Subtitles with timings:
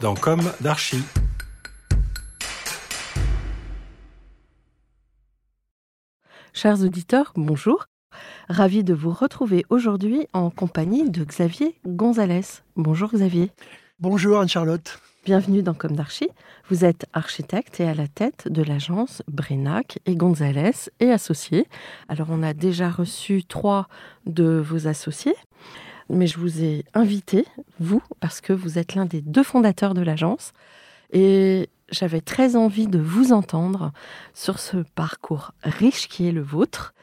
[0.00, 1.02] dans Comme d'Archie.
[6.52, 7.86] Chers auditeurs, bonjour.
[8.48, 12.62] Ravi de vous retrouver aujourd'hui en compagnie de Xavier Gonzalez.
[12.76, 13.50] Bonjour Xavier.
[13.98, 15.00] Bonjour Anne-Charlotte.
[15.24, 16.30] Bienvenue dans Comme d'Archie.
[16.70, 21.66] Vous êtes architecte et à la tête de l'agence Brenac et Gonzalez et associés.
[22.08, 23.88] Alors on a déjà reçu trois
[24.26, 25.36] de vos associés,
[26.08, 27.46] mais je vous ai invité,
[27.80, 30.52] vous, parce que vous êtes l'un des deux fondateurs de l'agence.
[31.12, 33.92] Et j'avais très envie de vous entendre
[34.34, 36.94] sur ce parcours riche qui est le vôtre.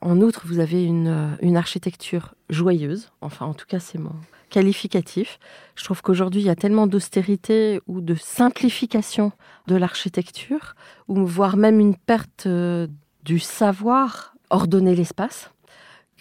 [0.00, 4.14] En outre, vous avez une, architecture joyeuse, enfin en tout cas c'est mon
[4.50, 5.38] qualificatif.
[5.76, 9.32] Je trouve qu'aujourd'hui il y a tellement d'austérité ou de simplification
[9.66, 10.74] de l'architecture,
[11.08, 12.86] ou voire même une perte euh,
[13.24, 15.50] du savoir ordonner l'espace,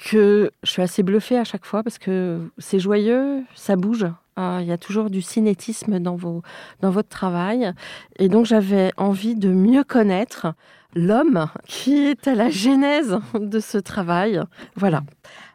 [0.04, 4.06] que je suis assez bluffée à chaque fois parce que c'est joyeux, ça bouge.
[4.38, 6.42] Euh, Il y a toujours du cinétisme dans, vos,
[6.82, 7.72] dans votre travail.
[8.18, 10.54] Et donc j'avais envie de mieux connaître
[10.96, 14.42] l'homme qui est à la genèse de ce travail.
[14.76, 15.04] Voilà.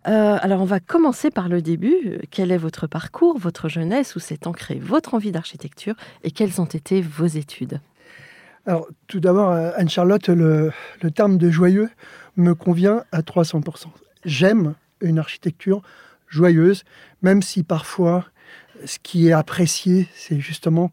[0.07, 2.19] Euh, alors on va commencer par le début.
[2.31, 5.95] Quel est votre parcours, votre jeunesse, où s'est ancrée votre envie d'architecture
[6.25, 7.81] et quelles ont été vos études?
[8.67, 11.89] Alors, tout d'abord, euh, Anne-Charlotte, le, le terme de joyeux
[12.37, 13.87] me convient à 300%.
[14.29, 15.83] J'aime une architecture
[16.29, 16.85] joyeuse,
[17.23, 18.25] même si parfois
[18.85, 20.93] ce qui est apprécié, c'est justement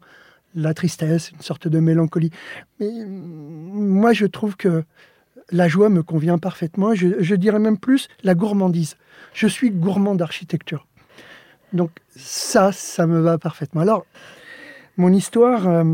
[0.54, 2.30] la tristesse, une sorte de mélancolie.
[2.80, 4.84] Mais mm, moi, je trouve que
[5.52, 6.94] la joie me convient parfaitement.
[6.94, 8.96] Je, je dirais même plus la gourmandise.
[9.34, 10.86] Je suis gourmand d'architecture.
[11.72, 13.82] Donc ça, ça me va parfaitement.
[13.82, 14.06] Alors,
[14.96, 15.84] mon histoire, euh,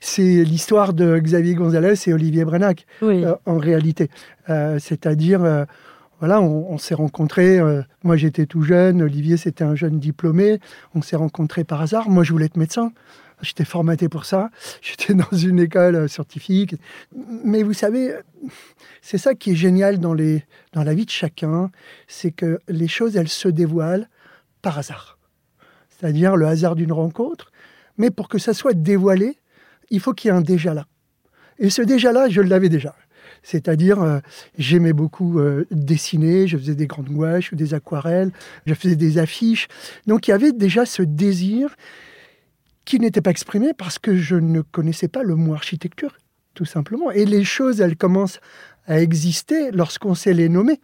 [0.00, 3.24] c'est l'histoire de Xavier Gonzalez et Olivier Brenac, Oui.
[3.24, 4.10] euh, en réalité.
[4.50, 5.64] Euh, C'est-à-dire,
[6.26, 7.58] voilà, on, s'est rencontrés.
[7.58, 9.02] euh, moi, j'étais tout jeune.
[9.02, 10.58] Olivier, c'était un jeune diplômé.
[10.94, 12.08] On s'est rencontrés par hasard.
[12.08, 12.94] Moi, je voulais être médecin.
[13.42, 14.48] J'étais formaté pour ça.
[14.80, 16.76] J'étais dans une école euh, scientifique.
[17.44, 18.14] Mais vous savez,
[19.02, 21.70] c'est ça qui est génial dans, les, dans la vie de chacun,
[22.08, 24.08] c'est que les choses, elles se dévoilent
[24.62, 25.18] par hasard.
[25.90, 27.52] C'est-à-dire le hasard d'une rencontre.
[27.98, 29.36] Mais pour que ça soit dévoilé,
[29.90, 30.86] il faut qu'il y ait un déjà là.
[31.58, 32.96] Et ce déjà là, je l'avais déjà.
[33.44, 34.18] C'est-à-dire, euh,
[34.58, 38.32] j'aimais beaucoup euh, dessiner, je faisais des grandes gouaches ou des aquarelles,
[38.66, 39.68] je faisais des affiches.
[40.06, 41.76] Donc il y avait déjà ce désir
[42.86, 46.16] qui n'était pas exprimé parce que je ne connaissais pas le mot architecture,
[46.54, 47.10] tout simplement.
[47.10, 48.40] Et les choses, elles commencent
[48.86, 50.80] à exister lorsqu'on sait les nommer.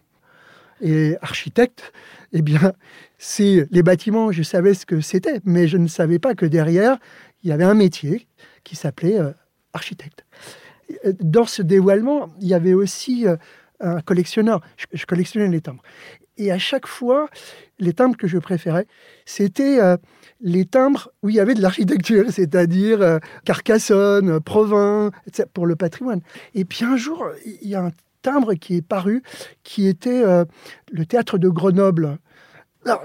[0.83, 1.93] Et architecte,
[2.33, 2.73] eh bien,
[3.19, 6.99] c'est les bâtiments, je savais ce que c'était, mais je ne savais pas que derrière,
[7.43, 8.27] il y avait un métier
[8.65, 9.33] qui s'appelait euh,
[9.73, 10.25] architecte.
[11.21, 13.37] Dans ce dévoilement, il y avait aussi euh,
[13.81, 14.61] un collectionneur.
[14.93, 15.83] Je, collectionnais les timbres.
[16.37, 17.29] Et à chaque fois,
[17.79, 18.87] les timbres que je préférais,
[19.25, 19.97] c'était euh,
[20.41, 25.11] les timbres où il y avait de l'architecture, c'est-à-dire euh, Carcassonne, Provins,
[25.55, 26.21] pour le patrimoine.
[26.55, 27.27] Et puis un jour,
[27.63, 27.93] il y a un
[28.23, 29.23] timbre qui est paru,
[29.63, 30.23] qui était
[30.93, 32.19] le théâtre de Grenoble
[32.87, 33.03] Alors,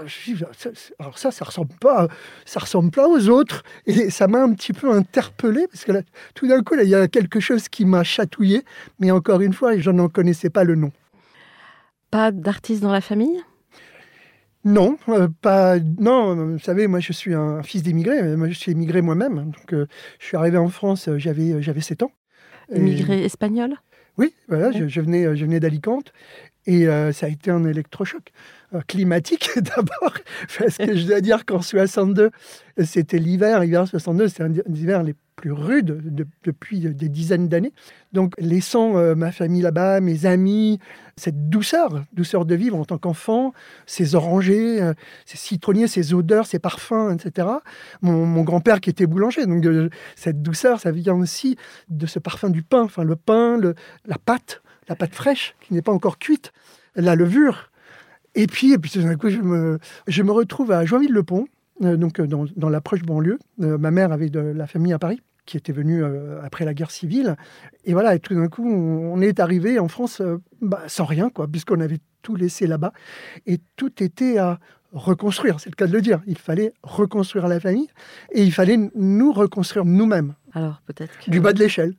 [0.56, 2.08] ça, alors ça, ça ressemble pas,
[2.46, 3.62] ça ressemble pas aux autres.
[3.86, 6.00] Et ça m'a un petit peu interpellé parce que là,
[6.34, 8.62] tout d'un coup, là, il y a quelque chose qui m'a chatouillé.
[9.00, 10.92] Mais encore une fois, je n'en connaissais pas le nom.
[12.10, 13.42] Pas d'artiste dans la famille?
[14.64, 15.78] Non, euh, pas.
[15.78, 18.18] Non, euh, vous savez, moi, je suis un fils d'immigré.
[18.20, 19.52] euh, Moi, je suis immigré moi-même.
[19.52, 19.86] Donc, euh,
[20.18, 22.10] je suis arrivé en France, j'avais, j'avais 7 ans.
[22.72, 23.74] Et- Immigré espagnol?
[24.18, 26.12] Oui, voilà, je, je venais, je venais d'Alicante
[26.66, 28.32] et euh, ça a été un électrochoc
[28.74, 30.12] Euh, climatique d'abord,
[30.58, 32.32] parce que je dois dire qu'en 62,
[32.82, 37.46] c'était l'hiver, l'hiver 62, c'était un des hivers les plus rudes de- depuis des dizaines
[37.46, 37.72] d'années.
[38.12, 40.80] Donc, laissant euh, ma famille là-bas, mes amis,
[41.16, 43.52] cette douceur, douceur de vivre en tant qu'enfant,
[43.86, 44.80] ces orangers,
[45.26, 47.46] ces citronniers, ces odeurs, ces parfums, etc.
[48.02, 49.64] Mon, grand-père qui était boulanger, donc
[50.16, 51.56] cette douceur, ça vient aussi
[51.88, 55.82] de ce parfum du pain, enfin le pain, la pâte, la pâte fraîche qui n'est
[55.82, 56.52] pas encore cuite,
[56.94, 57.70] la levure.
[58.34, 61.46] Et puis, et puis tout d'un coup, je me, je me retrouve à Joinville-le-Pont,
[61.82, 63.38] euh, donc euh, dans, dans la proche banlieue.
[63.60, 66.74] Euh, ma mère avait de la famille à Paris qui était venue euh, après la
[66.74, 67.36] guerre civile.
[67.84, 71.04] Et voilà, et tout d'un coup, on, on est arrivé en France euh, bah, sans
[71.04, 72.92] rien, quoi, puisqu'on avait tout laissé là-bas.
[73.46, 74.58] Et tout était à
[74.92, 76.20] reconstruire, c'est le cas de le dire.
[76.26, 77.88] Il fallait reconstruire la famille
[78.32, 81.30] et il fallait nous reconstruire nous-mêmes, Alors peut-être que...
[81.30, 81.94] du bas de l'échelle.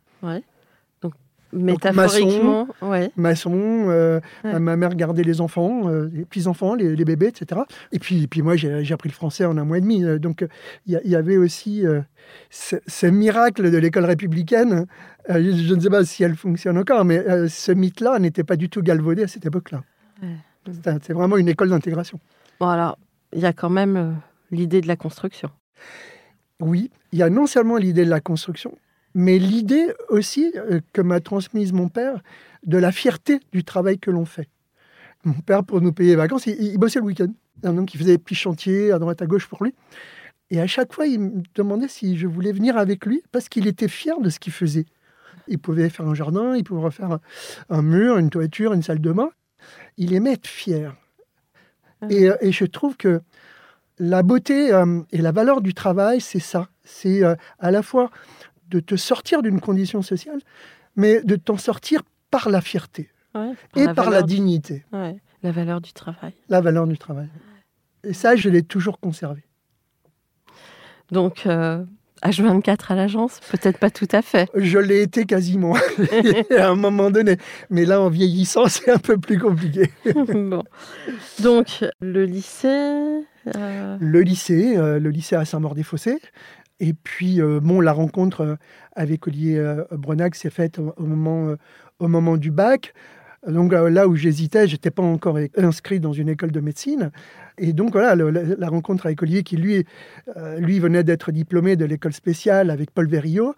[1.54, 3.12] Métaphoriquement, ouais.
[3.16, 4.60] maçon, euh, Ouais.
[4.60, 7.62] ma mère gardait les enfants, euh, les petits-enfants, les, les bébés, etc.
[7.92, 10.04] Et puis, et puis moi, j'ai appris le français en un mois et demi.
[10.04, 10.46] euh, Donc,
[10.86, 12.02] il y, avait aussi euh,
[12.50, 14.86] ce, ce miracle de l'école républicaine.
[15.30, 18.82] Je, ne sais pas si elle fonctionne encore, mais ce mythe-là n'était pas du tout
[18.82, 19.84] galvaudé à cette époque-là.
[20.22, 20.36] Ouais.
[21.02, 22.20] C'est vraiment une école d'intégration.
[22.60, 22.98] Bon alors,
[23.34, 24.16] il y a quand même
[24.52, 25.50] l'idée de la construction.
[26.60, 28.74] Oui, il y a non seulement l'idée de la construction,
[29.18, 32.22] mais l'idée aussi euh, que m'a transmise mon père
[32.68, 34.48] de la fierté du travail que l'on fait.
[35.24, 37.34] Mon père, pour nous payer les vacances, il, il bossait le week-end.
[37.64, 39.74] Et Donc, il faisait des petits chantiers à droite à gauche pour lui.
[40.52, 43.66] Et à chaque fois, il me demandait si je voulais venir avec lui parce qu'il
[43.66, 44.86] était fier de ce qu'il faisait.
[45.48, 47.22] Il pouvait faire un jardin, il pouvait refaire un,
[47.70, 49.32] un mur, une toiture, une salle de bain.
[49.98, 50.96] Il aimait être fier.
[52.08, 53.20] Et, euh, et je trouve que
[54.00, 56.70] la beauté euh, et la valeur du travail, c'est ça.
[56.84, 58.12] C'est euh, à la fois
[58.70, 60.40] de te sortir d'une condition sociale,
[60.96, 65.52] mais de t'en sortir par la fierté Ouais, et par la du- dignité, ouais, la
[65.52, 66.34] valeur du travail.
[66.50, 67.28] la valeur du travail.
[68.04, 69.44] Et ça, je l'ai toujours conservé.
[71.12, 71.84] Donc, euh,
[72.24, 74.50] H24 à l'agence, peut-être pas tout à fait.
[74.56, 75.76] Je l'ai été quasiment
[76.58, 77.38] à un moment donné.
[77.70, 79.92] Mais là, en vieillissant, c'est un peu plus compliqué.
[80.06, 80.64] bon.
[81.42, 82.68] Donc, le lycée.
[83.56, 86.20] euh, Le lycée, euh, le lycée à Saint-Maur-des-Fossés.
[86.80, 88.56] Et puis, euh, bon, la rencontre euh,
[88.96, 91.56] avec Olivier euh, Brenac s'est faite au, moment,
[92.00, 92.94] au moment du bac.
[93.48, 97.12] Donc là où j'hésitais, j'étais pas encore inscrit dans une école de médecine.
[97.58, 99.86] Et donc voilà, la, rencontre avec Olivier, qui lui,
[100.58, 103.56] lui venait d'être diplômé de l'école spéciale avec Paul Verriot.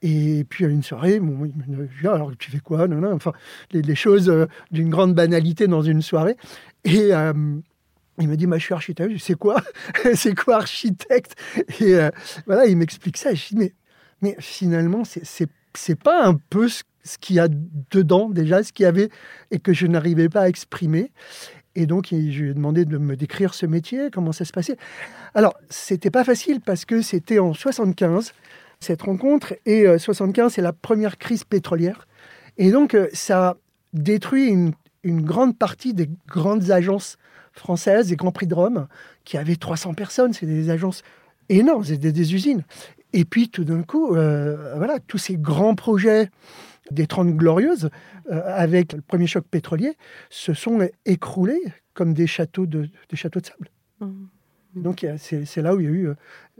[0.00, 1.54] Et puis à une soirée, bon, me dit,
[2.04, 2.88] Ah, alors tu fais quoi?
[2.88, 3.32] Non, non, Enfin,
[3.72, 4.32] les, choses
[4.70, 6.36] d'une grande banalité dans une soirée.
[6.84, 7.10] Et
[8.18, 9.12] il me dit, bah, je suis architecte.
[9.18, 9.62] C'est quoi
[10.14, 11.34] C'est quoi architecte
[11.80, 12.10] Et euh,
[12.46, 13.34] voilà, il m'explique ça.
[13.34, 13.74] Je dis, mais,
[14.22, 15.46] mais finalement, c'est-
[16.02, 17.48] pas un peu ce, ce qu'il y a
[17.90, 19.10] dedans déjà, ce qu'il y avait
[19.50, 21.12] et que je n'arrivais pas à exprimer.
[21.74, 24.78] Et donc, je lui ai demandé de me décrire ce métier, comment ça se passait.
[25.34, 28.32] Alors, c'était pas facile parce que c'était en 75,
[28.80, 29.54] cette rencontre.
[29.66, 32.08] Et euh, 75, c'est la première crise pétrolière.
[32.56, 33.56] Et donc, euh, ça a
[33.92, 34.48] détruit
[35.04, 37.18] une grande partie des grandes agences
[37.58, 38.86] françaises, des Grands Prix de Rome,
[39.24, 40.32] qui avaient 300 personnes.
[40.32, 41.02] C'est des agences
[41.48, 42.64] énormes, c'est des, usines.
[43.12, 46.30] Et puis, tout d'un coup, euh, voilà, tous ces grands projets
[46.90, 47.90] des 30 Glorieuses,
[48.30, 49.96] euh, avec le premier choc pétrolier,
[50.30, 51.60] se sont écroulés
[51.94, 53.70] comme des châteaux de, de sable.
[54.00, 54.28] Mhm.
[54.76, 56.14] Donc, y a- c'est là où il y a eu euh,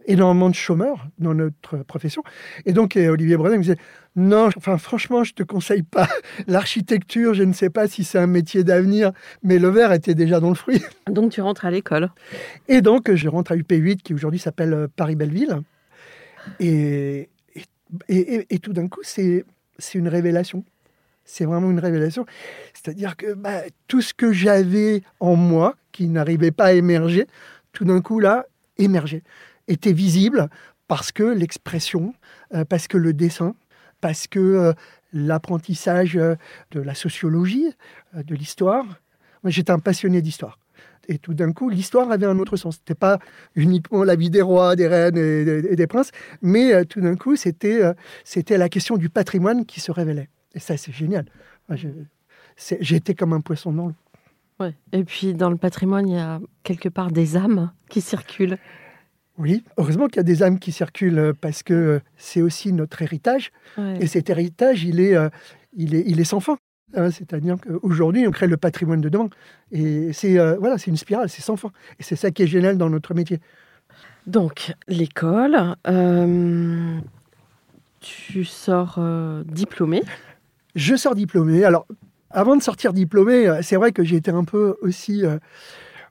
[0.07, 2.23] énormément de chômeurs dans notre profession.
[2.65, 3.77] Et donc, Olivier Brenet me disait
[4.17, 6.09] Non, enfin, franchement, je ne te conseille pas
[6.47, 7.35] l'architecture.
[7.35, 10.49] Je ne sais pas si c'est un métier d'avenir, mais le verre était déjà dans
[10.49, 10.83] le fruit.
[11.11, 12.11] Donc, tu rentres à l'école.
[12.69, 15.59] Et donc, je rentre à UP8, qui aujourd'hui s'appelle euh, Paris-Belleville.
[16.61, 17.65] Et, et,
[18.09, 19.45] et- et tout d'un coup, c'est
[19.79, 20.65] c'est une révélation.
[21.25, 22.25] C'est vraiment une révélation.
[22.73, 27.27] C'est-à-dire que bah, tout ce que j'avais en moi, qui n'arrivait pas à émerger,
[27.77, 28.47] tout d'un coup, là,
[28.79, 29.23] émergeait,
[29.69, 30.49] était visible
[30.89, 32.15] parce que l'expression,
[32.55, 33.55] euh, parce que le dessin,
[34.01, 34.73] parce que euh,
[35.13, 36.37] l'apprentissage euh,
[36.71, 37.67] de la sociologie,
[38.15, 38.87] de l'histoire.
[39.43, 40.59] Moi, j'étais un passionné d'histoire.
[41.09, 42.77] Et tout d'un coup, l'histoire avait un autre sens.
[42.77, 43.19] C'était pas
[43.55, 47.81] uniquement la vie des rois, des reines et des, princes, mais tout d'un coup, c'était
[48.25, 50.31] c'était la question du patrimoine qui se révélait.
[50.55, 51.27] Et ça, c'est génial.
[52.81, 53.95] J'étais comme un poisson dans l'eau.
[54.61, 54.75] Ouais.
[54.93, 58.59] Et puis dans le patrimoine, il y a quelque part des âmes qui circulent.
[59.39, 62.73] Oui, heureusement qu'il y a des âmes qui circulent euh, parce que euh, c'est aussi
[62.73, 63.53] notre héritage.
[63.77, 63.99] Ouais.
[64.01, 65.29] Et cet héritage, il est, euh,
[65.75, 66.57] il est, il est sans fin.
[66.95, 69.29] Hein, C'est-à-dire qu'aujourd'hui, on crée le patrimoine de demain.
[69.73, 71.71] Et c'est voilà, c'est une spirale, c'est sans fin.
[71.99, 73.41] Et c'est ça qui est génial dans notre métier.
[74.27, 76.99] Donc, l'école, euh,
[78.01, 80.03] tu sors euh, diplômé.
[80.75, 81.65] Je sors diplômé.
[81.65, 81.87] Alors,
[82.37, 85.25] avant de sortir diplômé, euh, c'est vrai que été un peu aussi.
[85.25, 85.39] euh,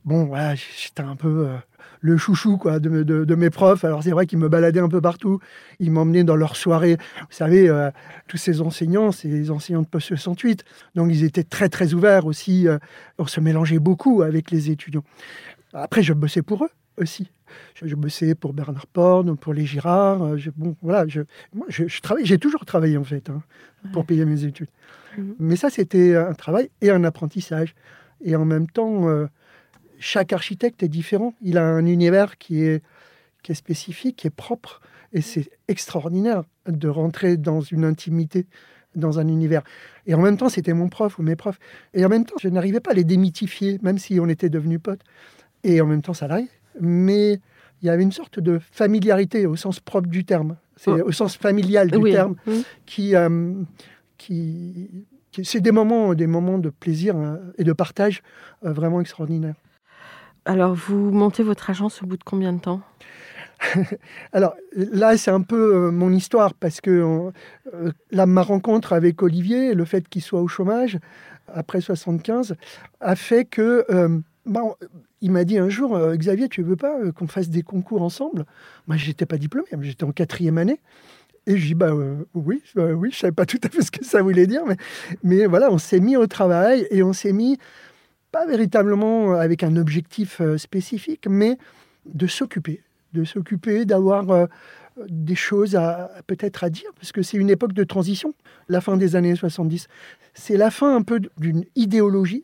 [0.06, 1.56] bon, voilà, j'étais un peu euh,
[2.02, 3.84] le chouchou quoi, de, de- de mes profs.
[3.84, 5.40] Alors, c'est vrai qu'ils me baladaient un peu partout.
[5.80, 6.98] Ils m'emmenaient dans leurs soirées.
[7.22, 7.90] Vous savez, euh,
[8.28, 10.64] tous ces enseignants, les enseignants de post 68.
[10.96, 12.68] Donc, ils étaient très, très ouverts aussi.
[12.68, 12.78] euh,
[13.18, 15.04] on se mélangeait beaucoup avec les étudiants.
[15.74, 17.30] Après, je bossais pour eux aussi.
[17.76, 20.38] Je, je bossais pour Bernard Porn, pour les Girard.
[20.38, 21.22] je- bon, voilà, je,
[21.54, 23.42] moi, je, je travaille, j'ai toujours travaillé en fait hein,
[23.94, 24.70] pour payer mes études.
[25.18, 25.36] Mhm.
[25.40, 27.76] Mais ça, c'était un travail et un apprentissage.
[28.24, 29.28] Et en même temps, euh,
[30.00, 31.34] chaque architecte est différent.
[31.42, 32.84] Il a un univers qui est,
[33.44, 34.82] qui est spécifique, qui est propre.
[35.14, 38.48] Et c'est extraordinaire de rentrer dans une intimité,
[38.96, 39.62] dans un univers.
[40.08, 41.60] Et en même temps, c'était mon prof ou mes profs.
[41.94, 44.80] Et en même temps, je n'arrivais pas à les démythifier, même si on était devenus
[44.82, 45.02] potes.
[45.64, 46.50] Et en même temps, ça l'arrive.
[46.82, 47.40] Mais
[47.82, 50.58] il y avait une sorte de familiarité au sens propre du terme.
[50.78, 51.08] C'est Oh.
[51.08, 52.12] au sens familial du oui.
[52.12, 52.64] terme Mhm.
[52.86, 53.54] qui, euh,
[54.18, 54.90] qui,
[55.32, 58.22] qui- c'est des moments, des moments de plaisir euh, et de partage
[58.66, 59.56] euh, vraiment extraordinaires.
[60.46, 62.82] Alors, vous montez votre agence au bout de combien de temps?
[64.34, 67.32] Alors là, c'est un peu euh, mon histoire parce que
[67.74, 71.00] euh, là, ma rencontre avec Olivier, le fait qu'il soit au chômage
[71.48, 72.56] après 75,
[73.00, 74.62] a fait que euh, bah,
[75.22, 78.46] il m'a dit un jour, euh, Xavier, tu veux pas qu'on fasse des concours ensemble?
[78.88, 80.80] Moi, j'étais pas diplômé, j'étais en quatrième année.
[81.48, 83.92] Et je dis, bah euh, oui, euh, oui, je savais pas tout à fait ce
[83.92, 84.78] que ça voulait dire, mais,
[85.24, 87.58] mais voilà, on s'est mis au travail et on s'est mis,
[88.36, 91.58] pas véritablement avec un objectif euh, spécifique, mais
[92.06, 92.84] de s'occuper,
[93.14, 94.46] de s'occuper, d'avoir euh,
[95.08, 98.34] des choses à peut-être à dire, parce que c'est une époque de transition,
[98.68, 99.88] la fin des années 70.
[100.34, 102.44] C'est la fin un peu d'une idéologie,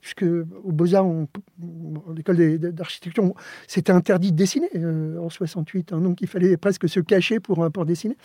[0.00, 3.32] puisque au Beaux-Arts, à l'école d'architecture,
[3.66, 7.64] c'était interdit de dessiner euh, en 68, hein, donc il fallait presque se cacher pour,
[7.64, 8.16] euh, pour dessiner.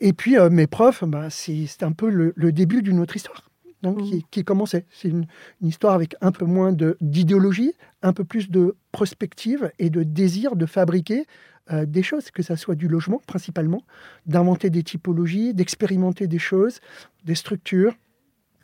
[0.00, 3.50] Et puis euh, mes profs, bah, c'est un peu le, le début d'une autre histoire.
[3.84, 4.86] hein, qui, qui commençait.
[4.90, 5.26] C'est une,
[5.60, 10.56] une histoire avec un peu moins d'idéologie, un peu plus de prospective et de désir
[10.56, 11.26] de fabriquer
[11.72, 13.82] euh, des choses, que ça soit du logement principalement,
[14.26, 16.80] d'inventer des typologies, d'expérimenter des choses,
[17.24, 17.94] des structures,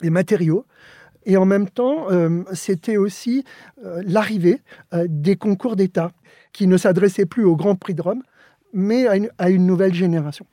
[0.01, 0.65] des matériaux.
[1.25, 3.43] Et en même temps, euh, c'était aussi
[3.85, 4.61] euh, l'arrivée
[4.93, 6.11] euh, des concours d'État
[6.51, 8.23] qui ne s'adressaient plus au Grand Prix de Rome,
[8.73, 10.45] mais à une, nouvelle génération.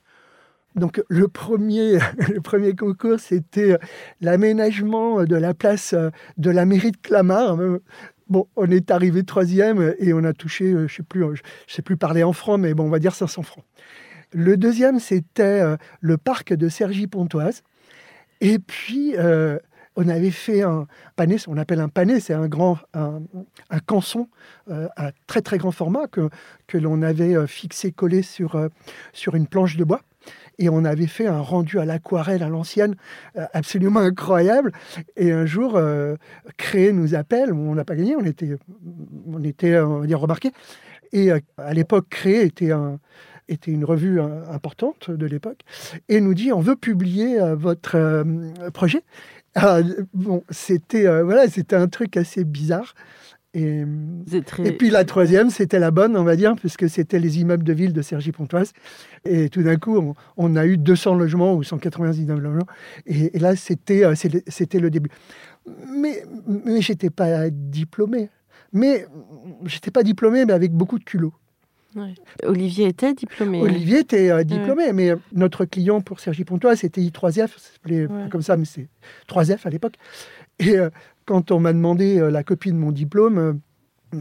[0.75, 1.97] Donc le premier,
[2.33, 3.77] le premier concours, c'était
[4.21, 5.95] l'aménagement de la place
[6.37, 7.57] de la mairie de Clamart.
[8.27, 11.97] Bon, on est arrivé troisième et on a touché, je sais plus, je sais plus
[11.97, 13.65] parler en francs, mais bon, on va dire 500 francs.
[14.31, 15.63] Le deuxième, c'était
[15.99, 17.63] le parc de Cergy-Pontoise.
[18.41, 19.15] Et puis,
[19.99, 20.87] on avait fait un
[21.17, 23.19] pané, on appelle un pané, c'est un grand, un,
[23.85, 24.29] canson
[24.69, 26.29] euh, à très très grand format que,
[26.67, 28.69] que l'on avait euh, fixé, collé sur, euh,
[29.11, 30.01] sur une planche de bois.
[30.57, 32.95] Et on avait fait un rendu à l'aquarelle à l'ancienne,
[33.53, 34.73] absolument incroyable.
[35.15, 35.79] Et un jour,
[36.57, 38.57] Créé nous appelle, on n'a pas gagné, on était,
[39.25, 40.51] on était on va dire, remarqués.
[41.13, 42.99] Et à l'époque, Créé était, un,
[43.47, 45.61] était une revue importante de l'époque,
[46.09, 48.25] et nous dit, on veut publier votre
[48.73, 49.01] projet.
[49.61, 49.79] Ah,
[50.13, 52.93] bon, c'était euh, voilà, c'était un truc assez bizarre.
[53.55, 53.83] Et,
[54.41, 57.63] très- et puis la troisième, c'était la bonne, on va dire, puisque c'était les immeubles
[57.63, 58.73] de ville de Cergy-Pontoise.
[59.25, 62.67] Et tout d'un coup, on, on a eu 200 logements ou 190 logements.
[63.07, 65.09] Et, et là, c'était euh, c'était le début.
[65.87, 68.29] Mais, mais j'étais pas diplômé.
[68.71, 69.07] Mais
[69.65, 71.33] j'étais pas diplômé, mais avec beaucoup de culot.
[71.95, 72.13] Ouais.
[72.43, 73.61] Olivier était diplômé.
[73.61, 78.13] Olivier était euh, diplômé, mais notre client pour Sergi Pontoise, c'était I3F, ça s'appelait pas
[78.13, 78.29] Ouais.
[78.29, 78.87] comme ça, mais c'est
[79.27, 79.95] 3F à l'époque.
[80.59, 80.89] Et euh,
[81.25, 83.53] quand on m'a demandé euh, la copie de mon diplôme, euh,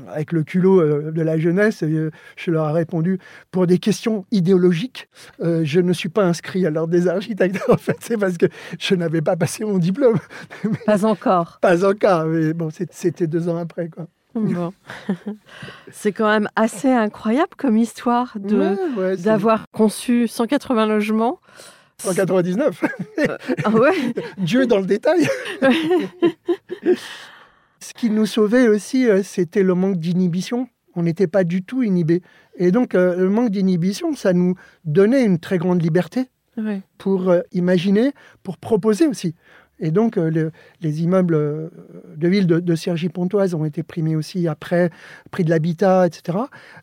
[0.09, 3.19] avec le culot euh, de la jeunesse, euh, je leur ai répondu
[3.51, 5.09] pour des questions idéologiques,
[5.41, 7.59] euh, je ne suis pas inscrit à l'ordre des architectes.
[7.71, 8.47] En fait, c'est parce que
[8.79, 10.19] je n'avais pas passé mon diplôme.
[10.87, 11.59] Pas encore.
[11.63, 13.89] Pas encore, mais bon, c'était deux ans après.
[13.89, 14.07] Quoi.
[14.35, 14.73] Bon.
[15.91, 21.41] C'est quand même assez incroyable comme histoire de Ouais, ouais, c'est d'avoir conçu 180 logements.
[22.01, 22.85] 199.
[23.65, 23.91] Ah ouais
[24.39, 25.27] Dieu dans le détail.
[27.81, 30.69] Ce qui nous sauvait aussi, euh, c'était le manque d'inhibition.
[30.95, 32.23] On n'était pas du tout inhibé.
[32.57, 34.55] Et donc, euh, le manque d'inhibition, ça nous
[34.85, 36.83] donnait une très grande liberté Ouais.
[36.99, 39.35] pour euh, imaginer, pour proposer aussi.
[39.81, 41.69] Et donc, euh, le- les immeubles euh,
[42.17, 44.91] de ville de, de Cergy-Pontoise ont été primés aussi après,
[45.31, 46.39] prix de l'habitat, etc.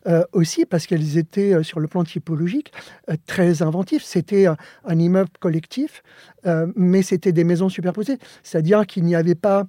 [0.06, 2.72] Euh, aussi parce qu'elles étaient, sur le plan typologique,
[3.26, 4.02] très inventifs.
[4.02, 6.02] C'était un, un immeuble collectif,
[6.46, 8.18] euh, mais c'était des maisons superposées.
[8.42, 9.66] C'est-à-dire qu'il n'y avait pas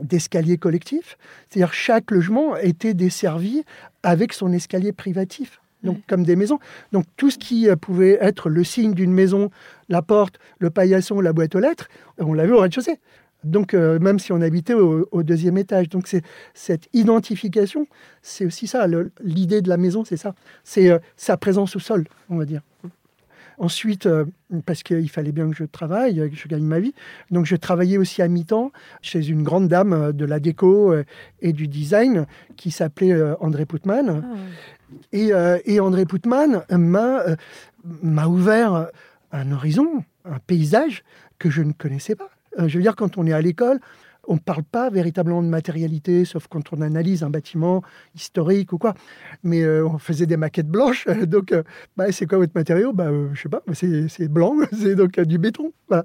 [0.00, 1.16] d'escalier collectif.
[1.48, 3.62] C'est-à-dire chaque logement était desservi
[4.02, 5.60] avec son escalier privatif.
[5.84, 6.58] Donc, comme des maisons.
[6.92, 9.50] Donc, tout ce qui pouvait être le signe d'une maison,
[9.88, 11.88] la porte, le paillasson, la boîte aux lettres,
[12.18, 12.98] on l'avait au rez-de-chaussée.
[13.44, 15.88] Donc, euh, même si on habitait au, au deuxième étage.
[15.90, 16.22] Donc, c'est
[16.54, 17.86] cette identification,
[18.22, 18.86] c'est aussi ça.
[19.22, 20.34] L'idée de la maison, c'est ça.
[20.64, 22.62] C'est euh, sa présence au sol, on va dire.
[23.58, 24.24] Ensuite, euh,
[24.66, 26.92] parce qu'il fallait bien que je travaille, que je gagne ma vie,
[27.30, 30.92] donc je travaillais aussi à mi-temps chez une grande dame de la déco
[31.40, 32.26] et du design
[32.56, 34.24] qui s'appelait André Poutman.
[35.12, 37.22] Et, euh, et André Poutman m'a
[38.02, 38.88] m'a ouvert
[39.34, 41.04] un horizon, un paysage
[41.38, 42.30] que je ne connaissais pas.
[42.58, 43.80] Euh, je veux dire, quand on est à l'école,
[44.28, 47.82] on ne parle pas véritablement de matérialité, sauf quand on analyse un bâtiment
[48.14, 48.94] historique ou quoi.
[49.42, 51.06] Mais euh, on faisait des maquettes blanches.
[51.26, 51.62] Donc, euh,
[51.96, 52.92] bah, c'est quoi votre matériau?
[52.92, 55.72] Bah, euh, Je sais pas, c'est blanc, c'est donc du béton.
[55.88, 56.04] Voilà.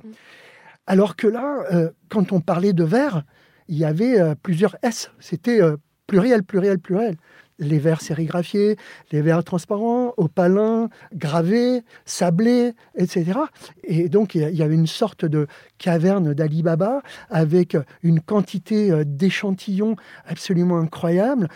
[0.88, 3.24] Alors que là, quand on parlait de verre,
[3.68, 5.12] il y avait plusieurs S.
[5.20, 5.60] C'était
[6.08, 7.16] pluriel, pluriel, pluriel.
[7.60, 8.78] Les verres sérigraphiés,
[9.12, 13.40] les verres transparents, opalins, gravés, sablés, etc.
[13.84, 15.48] Et donc, il y avait une sorte de
[15.78, 21.50] caverne d'Ali Baba avec une quantité euh, d'échantillons absolument incroyable,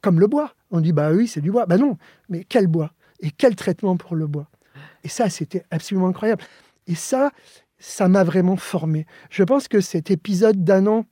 [0.00, 0.54] comme le bois.
[0.70, 1.66] On dit, bah oui, c'est du bois.
[1.66, 1.98] Bah non,
[2.28, 4.48] mais quel bois Et quel traitement pour le bois?
[5.04, 6.42] Et ça, c'était absolument incroyable.
[6.86, 7.30] Et ça,
[7.78, 9.06] ça m'a vraiment formé.
[9.30, 11.06] Je pense que cet épisode d'un an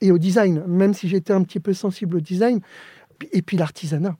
[0.00, 2.60] et au design, même si j'étais un petit peu sensible au design,
[3.32, 4.16] et puis l'artisanat.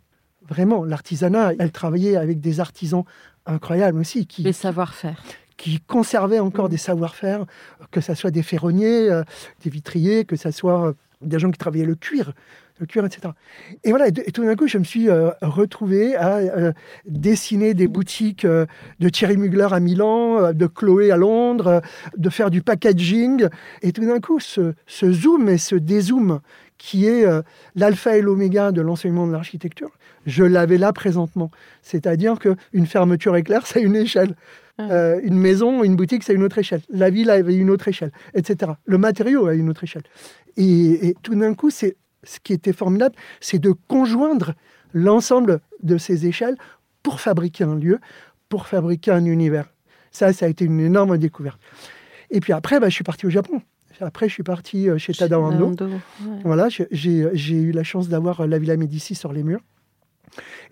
[0.49, 3.05] Vraiment, l'artisanat, elle travaillait avec des artisans
[3.47, 5.23] incroyables aussi, qui, Les savoir-faire.
[5.57, 7.47] qui conservaient encore des savoir-faire,
[7.91, 9.23] que ce soit des ferronniers, euh,
[9.63, 12.33] des vitriers, que ce soit euh, des gens qui travaillaient le cuir,
[12.81, 13.35] le cuir, etc.
[13.85, 16.73] Et voilà, et, et tout d'un coup, je me suis euh, retrouvé à euh,
[17.07, 21.83] dessiner des boutiques de Thierry Mugler à Milan, de Chloé à Londres,
[22.17, 23.47] de faire du packaging.
[23.83, 26.41] Et tout d'un coup, ce, ce zoom et ce dézoom
[26.81, 27.43] qui est euh,
[27.75, 29.91] l'alpha et l'oméga de l'enseignement de l'architecture,
[30.25, 31.51] je l'avais là présentement.
[31.83, 34.35] C'est-à-dire qu'une fermeture éclair, c'est une échelle.
[34.81, 36.81] Euh, une maison, une boutique, c'est une autre échelle.
[36.89, 38.73] La ville avait une autre échelle, etc.
[38.87, 40.05] Le matériau a une autre échelle.
[40.57, 44.55] Et, et tout d'un coup, c'est ce qui était formidable, c'est de conjoindre
[44.95, 46.57] l'ensemble de ces échelles
[47.03, 47.99] pour fabriquer un lieu,
[48.49, 49.67] pour fabriquer un univers.
[50.13, 51.61] Ça, ça a été une énorme découverte.
[52.31, 53.61] Et puis après, bah, je suis parti au Japon.
[54.01, 55.71] Après, je suis parti euh, chez Tadawando.
[55.85, 55.99] Ouais.
[56.45, 59.61] Voilà, j'ai- j'ai eu la chance d'avoir euh, la Villa Médicis sur les murs.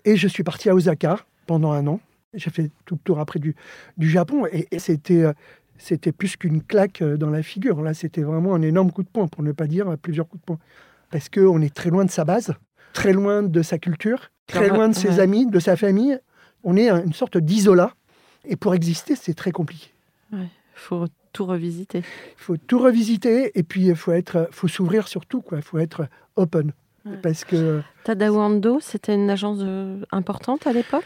[0.05, 1.99] Et je suis parti à Osaka pendant un an.
[2.33, 3.55] J'ai fait tout le tour après du,
[3.97, 4.45] du Japon.
[4.51, 5.33] Et, et c'était euh,
[5.77, 7.81] c'était plus qu'une claque euh, dans la figure.
[7.81, 10.41] Là, c'était vraiment un énorme coup de poing, pour ne pas dire euh, plusieurs coups
[10.41, 10.59] de poing.
[11.11, 12.53] Parce qu'on est très loin de sa base,
[12.93, 15.19] très loin de sa culture, très loin de ses ouais.
[15.19, 16.19] amis, de sa famille.
[16.63, 17.93] On est un- une sorte d'isolat.
[18.45, 19.89] Et pour exister, c'est très compliqué.
[20.31, 21.99] Il faut tout revisiter.
[21.99, 22.03] Il
[22.37, 25.57] faut tout revisiter et puis il faut être, faut s'ouvrir sur tout quoi.
[25.59, 26.71] Il faut être open
[27.05, 27.15] Ouais.
[27.23, 29.59] parce que Tadawando, c'était une agence
[30.11, 31.05] importante à l'époque?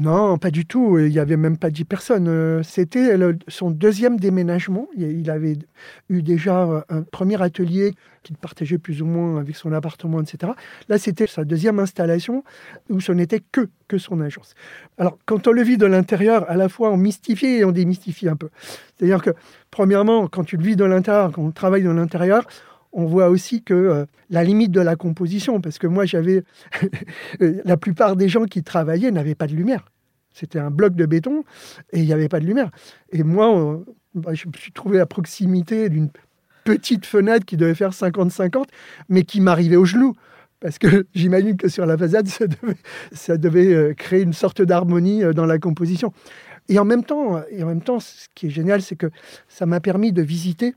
[0.00, 0.98] Non, pas du tout.
[0.98, 2.26] Il y avait même pas dix personnes.
[2.26, 3.14] Euh, C'était
[3.48, 4.88] son deuxième déménagement.
[4.96, 5.58] Il il avait
[6.08, 10.52] eu déjà euh, un premier atelier qu'il partageait plus ou moins avec son appartement, etc.
[10.88, 12.44] Là, c'était sa deuxième installation
[12.88, 14.54] où ce n'était que que son agence.
[14.96, 18.28] Alors, quand on le vit de l'intérieur, à la fois on mystifie et on démystifie
[18.28, 18.48] un peu.
[18.96, 19.30] C'est-à-dire que,
[19.70, 22.46] premièrement, quand tu le vis de l'intérieur, quand on travaille de l'intérieur,
[22.92, 26.42] on voit aussi que euh, la limite de la composition, parce que moi j'avais
[27.40, 29.86] la plupart des gens qui travaillaient n'avaient pas de lumière.
[30.32, 31.44] C'était un bloc de béton
[31.92, 32.70] et il n'y avait pas de lumière.
[33.12, 36.08] Et moi, on- bah, je me suis trouvé à proximité d'une
[36.64, 38.64] petite fenêtre qui devait faire 50-50,
[39.08, 40.14] mais qui m'arrivait au genou.
[40.60, 42.76] Parce que j'imagine que sur la façade, ça devait,
[43.12, 46.12] ça devait, euh, créer une sorte d'harmonie euh, dans la composition.
[46.68, 49.10] Et en même temps, et en même temps, ce qui est génial, c'est que
[49.48, 50.74] ça m'a permis de visiter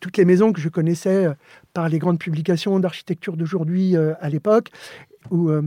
[0.00, 1.34] toutes les maisons que je connaissais euh,
[1.72, 4.70] par les grandes publications d'architecture d'aujourd'hui euh, à l'époque,
[5.30, 5.62] ou, euh,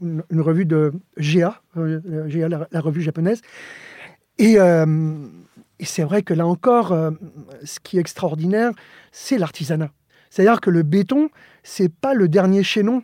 [0.00, 3.42] une, revue de GA, la, revue japonaise.
[4.38, 4.56] Et,
[5.84, 6.96] c'est vrai que là encore,
[7.64, 8.70] ce qui est extraordinaire,
[9.10, 9.90] c'est l'artisanat.
[10.30, 11.28] C'est-à-dire que le béton,
[11.64, 13.02] c'est pas le dernier chaînon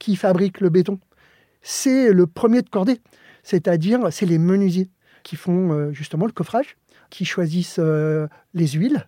[0.00, 0.98] qui fabrique le béton,
[1.62, 3.00] c'est le premier de cordée.
[3.44, 4.90] C'est-à-dire, c'est les menuisiers
[5.22, 6.76] qui font justement le coffrage,
[7.10, 7.80] qui choisissent
[8.54, 9.06] les huiles,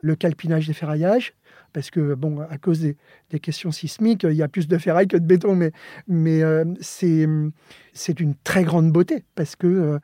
[0.00, 1.34] le calpinage des ferraillages,
[1.72, 5.16] parce que, bon, à cause des, questions sismiques, il y a plus de ferraille que
[5.16, 5.72] de béton, mais,
[6.08, 7.26] mais euh, c'est
[8.14, 9.98] d'une très grande beauté, parce que, euh,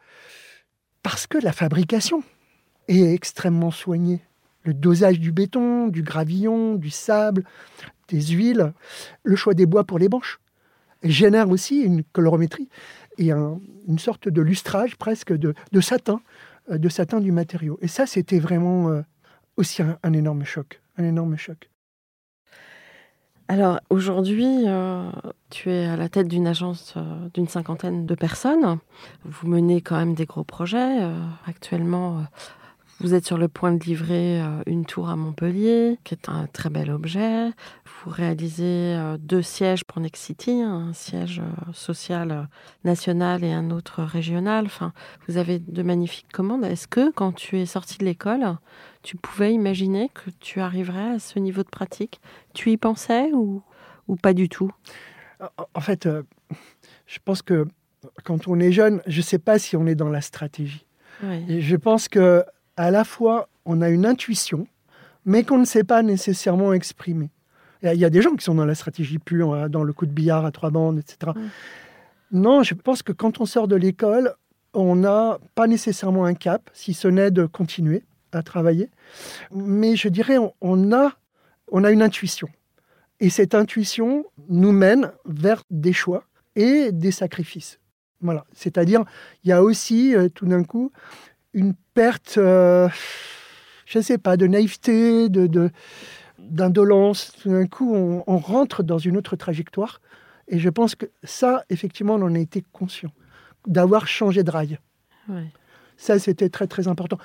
[1.02, 2.22] parce que la fabrication
[2.88, 4.20] est extrêmement soignée.
[4.64, 7.42] le dosage du béton, du gravillon, du sable,
[8.08, 8.72] des huiles,
[9.24, 10.40] le choix des bois pour les banches.
[11.02, 12.68] Génère aussi une colorométrie
[13.18, 16.20] et une sorte de lustrage presque de, satin,
[16.70, 17.76] euh, de satin du matériau.
[17.82, 19.02] Et ça, c'était vraiment
[19.56, 21.70] aussi un, énorme choc, un énorme choc.
[23.48, 25.10] Alors aujourd'hui, euh,
[25.50, 26.94] tu es à la tête d'une agence
[27.34, 28.78] d'une cinquantaine de personnes.
[29.24, 31.00] Vous menez quand même des gros projets.
[31.46, 32.24] actuellement,
[33.02, 36.46] vous êtes sur le point de livrer euh, une tour à Montpellier, qui est un
[36.46, 37.50] très bel objet.
[37.84, 42.48] Vous réalisez euh, deux sièges pour Next City, un siège euh, social
[42.84, 44.66] national et un autre régional.
[44.66, 44.92] Enfin,
[45.26, 46.64] vous avez de magnifiques commandes.
[46.64, 48.56] Est-ce que quand tu es sorti de l'école,
[49.02, 52.20] tu pouvais imaginer que tu arriverais à ce niveau de pratique?
[52.54, 53.62] Tu y pensais ou,
[54.08, 54.70] ou pas du tout?
[55.74, 56.08] En fait,
[57.06, 57.66] je pense que
[58.24, 60.86] quand on est jeune, je ne sais pas si on est dans la stratégie.
[61.22, 62.44] Je pense que
[62.76, 64.66] à la fois, on a une intuition,
[65.24, 67.30] mais qu'on ne sait pas nécessairement exprimer.
[67.82, 70.06] Il y a des gens qui sont dans la stratégie pure, hein, dans le coup
[70.06, 71.32] de billard à trois bandes, etc.
[72.30, 74.34] Non, je pense que quand on sort de l'école,
[74.72, 78.04] on n'a pas nécessairement un cap, si ce n'est de continuer
[78.34, 78.90] à travailler.
[79.52, 81.12] Mais je dirais, on a,
[81.70, 82.48] on a une intuition.
[83.20, 86.24] Et cette intuition nous mène vers des choix
[86.56, 87.78] et des sacrifices.
[88.20, 88.44] Voilà.
[88.52, 89.04] C'est-à-dire,
[89.44, 90.90] il y a aussi, euh, tout d'un coup,
[91.52, 92.88] une perte, euh,
[93.86, 95.70] je ne sais pas, de naïveté, de,
[96.38, 97.32] d'indolence.
[97.40, 100.00] Tout d'un coup, on, rentre dans une autre trajectoire.
[100.48, 103.12] Et je pense que ça, effectivement, on en a été conscient,
[103.66, 104.78] d'avoir changé de rail.
[105.96, 107.18] Ça, c'était très, très important.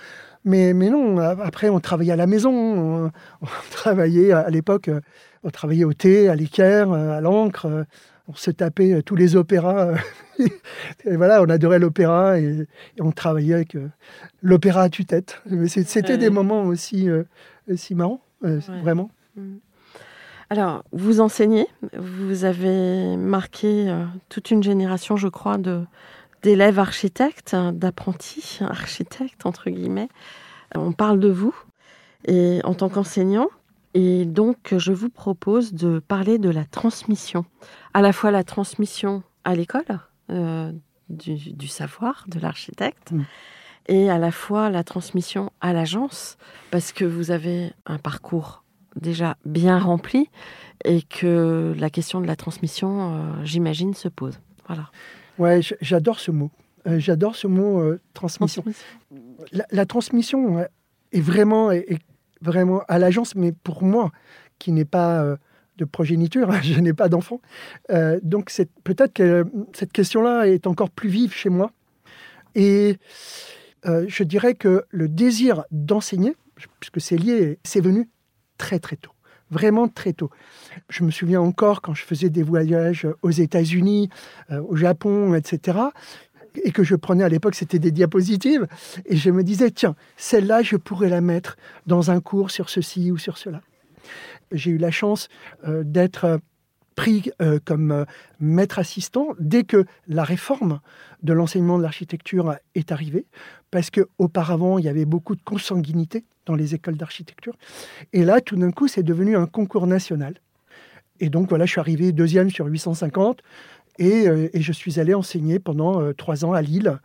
[0.45, 2.51] Mais, mais non, après, on travaillait à la maison.
[2.51, 3.11] On,
[3.71, 4.89] travaillait à l'époque,
[5.43, 7.85] on travaillait au thé, à l'équerre, à l'encre
[8.27, 9.95] on se tapait euh, tous les opéras.
[10.39, 10.45] Euh,
[11.05, 12.67] et voilà, on adorait l'opéra et,
[12.99, 13.89] on travaillait avec euh,
[14.41, 15.41] l'opéra à tue-tête.
[15.67, 17.07] C'était des moments aussi,
[17.69, 19.09] aussi marrants, vraiment.
[19.35, 19.57] Mm.
[20.49, 23.93] Alors, vous enseignez, vous avez marqué
[24.29, 25.83] toute une génération, je crois, de
[26.47, 30.07] d'élèves architectes, d'apprentis architectes, entre guillemets.
[30.75, 31.53] On parle de vous.
[32.25, 33.49] Et en tant qu'enseignant,
[33.93, 37.43] et donc, je vous propose de parler de la transmission.
[37.93, 40.71] À la fois la transmission à l'école euh,
[41.09, 43.23] du, savoir de l'architecte mm.
[43.87, 46.37] et à la fois la transmission à l'agence
[46.71, 48.63] parce que vous avez un parcours
[48.95, 50.29] déjà bien rempli
[50.85, 54.39] et que la question de la transmission, euh, j'imagine, se pose.
[54.67, 54.89] Voilà.
[55.37, 56.51] Ouais, j'adore ce mot.
[56.87, 58.63] Euh, j'adore ce mot transmission.
[59.71, 60.65] La, transmission
[61.11, 61.71] est vraiment
[62.41, 64.11] vraiment à l'agence, mais pour moi,
[64.59, 65.37] qui n'ai pas euh,
[65.77, 67.41] de progéniture, je n'ai pas d'enfant.
[67.91, 68.51] Euh, donc
[68.83, 71.71] peut-être que cette question-là est encore plus vive chez moi.
[72.55, 72.97] Et
[73.85, 76.35] euh, je dirais que le désir d'enseigner,
[76.79, 78.09] puisque c'est lié, c'est venu
[78.57, 79.11] très très tôt.
[79.49, 80.29] Vraiment très tôt.
[80.89, 84.09] Je me souviens encore quand je faisais des voyages aux États-Unis,
[84.51, 85.77] au Japon, etc
[86.63, 88.67] et que je prenais à l'époque, c'était des diapositives.
[89.05, 93.11] Et je me disais, tiens, celle-là, je pourrais la mettre dans un cours sur ceci
[93.11, 93.61] ou sur cela.
[94.51, 95.27] J'ai eu la chance
[95.67, 96.37] euh, d'être euh,
[96.95, 98.05] pris euh, comme
[98.39, 100.79] maître assistant dès que la réforme
[101.21, 103.25] de l'enseignement de l'architecture est arrivée,
[103.71, 107.55] parce qu'auparavant, il y avait beaucoup de consanguinité dans les écoles d'architecture.
[108.13, 110.35] Et là, tout d'un coup, c'est devenu un concours national.
[111.19, 113.41] Et donc, voilà, je suis arrivé deuxième sur 850.
[113.99, 116.99] Euh, et, je suis allé enseigner pendant euh, trois ans à Lille.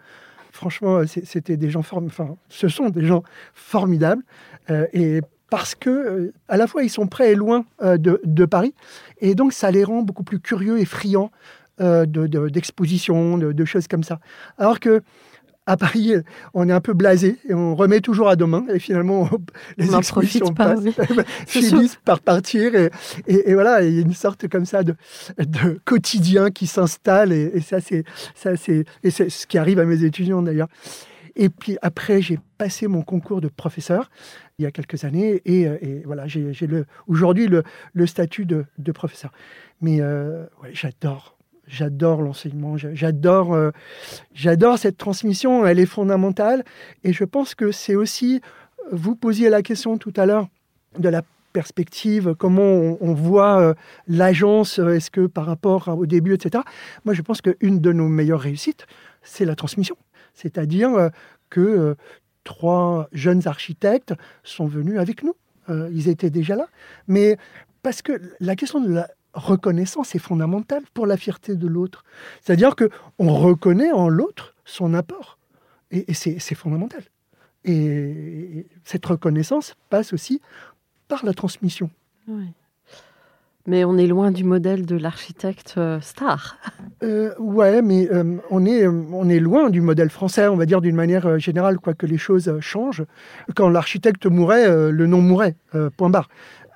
[0.51, 3.23] Franchement, euh, c'était des gens enfin, ce sont des gens
[3.55, 4.23] formidables.
[4.93, 8.75] et parce que à la fois ils sont près et loin de, Paris,
[9.21, 11.31] et donc ça les rend beaucoup plus curieux et friands
[11.79, 14.19] d'expositions, de, de, choses comme ça.
[14.57, 15.03] Alors que
[15.67, 16.15] à Paris,
[16.55, 18.65] on est un peu blasé et on remet toujours à demain.
[18.73, 19.29] Et finalement,
[19.77, 20.81] les expositions passent,
[21.47, 22.73] finissent par partir.
[22.75, 24.95] Et, voilà, il y a une sorte comme ça de,
[25.85, 27.33] quotidien qui s'installe.
[27.33, 30.69] Et, ça, c'est ça, c'est ce qui arrive à mes étudiants d'ailleurs.
[31.35, 34.11] Et puis après, j'ai passé mon concours de professeur
[34.59, 35.41] il y a quelques années.
[35.45, 36.53] Et, voilà, j'ai
[37.07, 39.33] aujourd'hui le, le, statut de, professeur.
[39.81, 43.71] Mais euh, j'adore j'adore l'enseignement, j'adore, euh,
[44.35, 46.65] j'adore cette transmission, elle est fondamentale.
[47.05, 48.41] Et je pense que c'est aussi,
[48.91, 50.49] vous posiez la question tout à l'heure
[50.99, 51.23] de la
[51.53, 53.75] perspective, comment on, voit euh,
[54.09, 56.65] l'agence, euh, est-ce que par rapport au début, etc.
[57.05, 58.87] Moi, je pense qu'une de nos meilleures réussites,
[59.23, 59.97] c'est la transmission.
[60.35, 61.11] C'est-à-dire
[61.51, 61.95] que
[62.43, 65.35] trois jeunes architectes sont venus avec nous.
[65.69, 66.69] ils étaient déjà là.
[67.07, 67.37] Mais
[67.83, 72.05] parce que la question de la reconnaissance est fondamentale pour la fierté de l'autre.
[72.41, 75.39] C'est-à-dire que on reconnaît en l'autre son apport.
[75.91, 77.03] Et, c'est fondamental.
[77.65, 80.41] Et cette reconnaissance passe aussi
[81.07, 81.91] par la transmission.
[82.27, 82.47] Oui.
[83.67, 86.57] Mais on est loin du modèle de l'architecte euh, star.
[87.05, 90.67] Euh, ouais, mais euh, on, est, euh, on est loin du modèle français, on va
[90.67, 93.05] dire d'une manière générale, quoique les choses changent.
[93.55, 95.55] Quand l'architecte mourait, euh, le nom mourait,
[95.97, 96.29] point barre.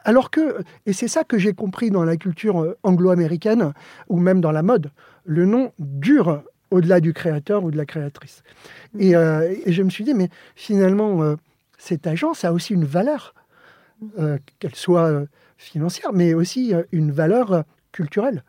[0.07, 3.73] Alors que, et c'est ça que j'ai compris dans la culture euh, anglo-américaine,
[4.09, 4.92] ou même dans la mode,
[5.25, 8.45] le nom dure au-delà du créateur ou de la créatrice.
[8.99, 11.35] Et, euh, et je me suis dit, mais finalement, euh,
[11.77, 13.35] cette agence a aussi une valeur,
[14.21, 15.25] euh, qu'elle soit
[15.57, 18.45] financière, mais aussi une valeur culturelle.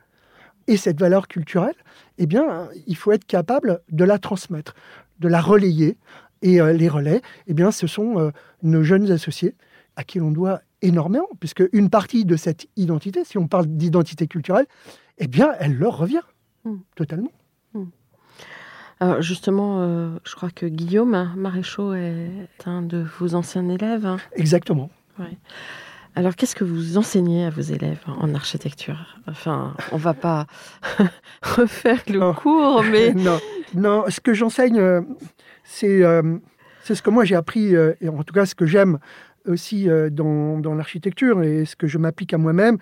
[0.67, 1.75] Et cette valeur culturelle,
[2.19, 4.75] eh bien, il faut être capable de la transmettre,
[5.19, 5.97] de la relayer.
[6.43, 9.55] Et les relais, eh bien, ce sont nos jeunes associés
[9.97, 14.27] à qui l'on doit énormément, puisque une partie de cette identité, si on parle d'identité
[14.27, 14.67] culturelle,
[15.17, 16.21] eh bien, elle leur revient
[16.63, 16.75] Mm.
[16.95, 17.31] totalement.
[18.99, 24.05] Alors justement, euh, je crois que Guillaume Maréchaux est un de vos anciens élèves.
[24.05, 24.17] hein.
[24.35, 24.89] Exactement.
[26.15, 29.19] Alors qu'est-ce que vous enseignez à vos élèves en architecture?
[29.27, 30.47] Enfin, on va pas
[31.43, 32.33] refaire le Non.
[32.33, 33.37] cours, mais non,
[33.75, 35.01] non, ce que j'enseigne, euh,
[35.63, 36.37] c'est euh,
[36.83, 38.97] c'est ce que moi j'ai appris, et en tout cas ce que j'aime
[39.47, 42.77] aussi euh, dans, dans l'architecture et ce que je m'applique à moi-même.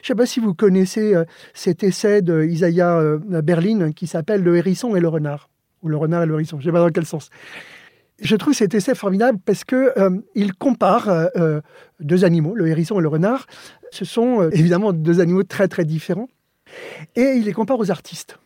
[0.00, 4.06] Je ne sais pas si vous connaissez euh, cet essai de Isaiah euh, Berlin qui
[4.06, 5.48] s'appelle Le hérisson et le renard,
[5.82, 7.30] ou le renard et le hérisson, je ne sais pas dans quel sens.
[8.20, 9.94] Je trouve cet essai formidable parce que
[10.34, 11.30] il compare
[12.00, 13.46] deux animaux, le hérisson et le renard.
[13.92, 16.28] Ce sont évidemment deux animaux très très différents,
[17.16, 18.38] et il les compare aux artistes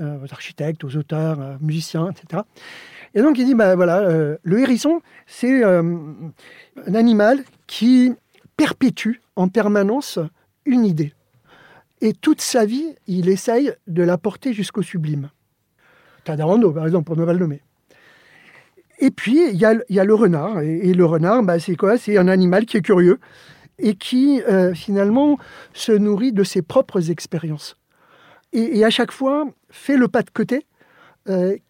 [0.00, 2.42] aux architectes, aux auteurs, euh, musiciens, etc.
[3.14, 5.82] Et donc il dit, bah, voilà, euh, le hérisson, c'est euh,
[6.86, 8.12] un animal qui
[8.56, 10.18] perpétue en permanence
[10.66, 11.12] une idée.
[12.00, 15.30] Et toute sa vie, il essaye de la porter jusqu'au sublime.
[16.24, 17.62] Tadarando, par exemple, pour ne pas le nommer.
[18.98, 19.74] Et puis, il y a,
[20.04, 20.60] le renard.
[20.60, 21.98] Et, le renard, bah, c'est quoi?
[21.98, 23.18] C'est un animal qui est curieux
[23.78, 25.38] et qui, euh, finalement,
[25.72, 27.76] se nourrit de ses propres expériences
[28.54, 30.66] et, à chaque fois fait le pas de côté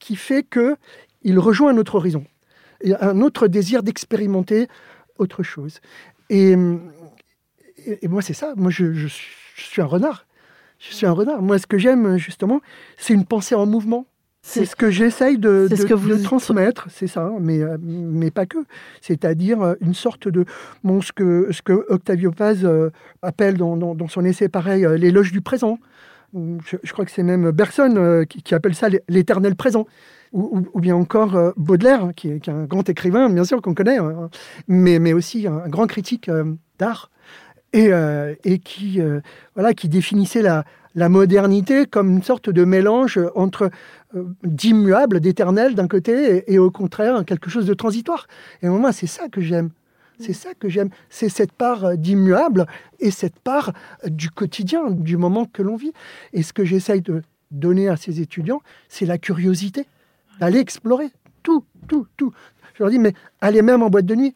[0.00, 0.76] qui fait que
[1.24, 2.24] il rejoint un autre horizon,
[2.82, 4.68] et un autre désir d'expérimenter
[5.18, 5.80] autre chose.
[6.30, 6.52] Et,
[7.86, 8.52] et, et moi, c'est ça.
[8.56, 10.26] Moi, je, je suis, je suis un renard.
[10.78, 11.40] Je suis un renard.
[11.42, 12.60] Moi, ce que j'aime, justement,
[12.96, 14.06] c'est une pensée en mouvement.
[14.46, 17.60] C'est ce que j'essaye de, c'est ce de- que vous- de transmettre, c'est ça, mais,
[17.80, 18.58] mais pas que.
[19.00, 20.44] C'est-à-dire euh, une sorte de.
[20.82, 22.90] Bon, ce, que, ce que Octavio Paz euh,
[23.22, 25.78] appelle dans, dans- dans son essai pareil, euh, l'éloge du présent.
[26.34, 29.86] Je, je crois que c'est même Bergson qui, qui appelle ça l'éternel présent.
[30.34, 33.72] Ou, bien encore euh, Baudelaire, qui est, qui est un grand écrivain, bien sûr, qu'on
[33.72, 34.30] connaît, hein,
[34.66, 37.12] mais, mais aussi un, grand critique euh, d'art.
[37.72, 39.00] Et, euh, et qui,
[39.54, 40.64] voilà, qui définissait la,
[41.08, 43.70] modernité comme une sorte de mélange entre
[44.44, 48.28] d'immuable, d'éternel d'un côté, et, et au contraire quelque chose de transitoire.
[48.62, 49.70] Et moi, c'est ça que j'aime.
[50.20, 50.90] C'est ça que j'aime.
[51.10, 52.66] C'est cette part d'immuable
[53.00, 53.72] et cette part
[54.06, 55.92] du quotidien, du moment que l'on vit.
[56.32, 59.86] Et ce que j'essaye de donner à ces étudiants, c'est la curiosité,
[60.40, 61.10] d'aller explorer
[61.42, 62.32] tout, tout, tout.
[62.74, 64.34] Je leur dis, mais allez même en boîte de nuit,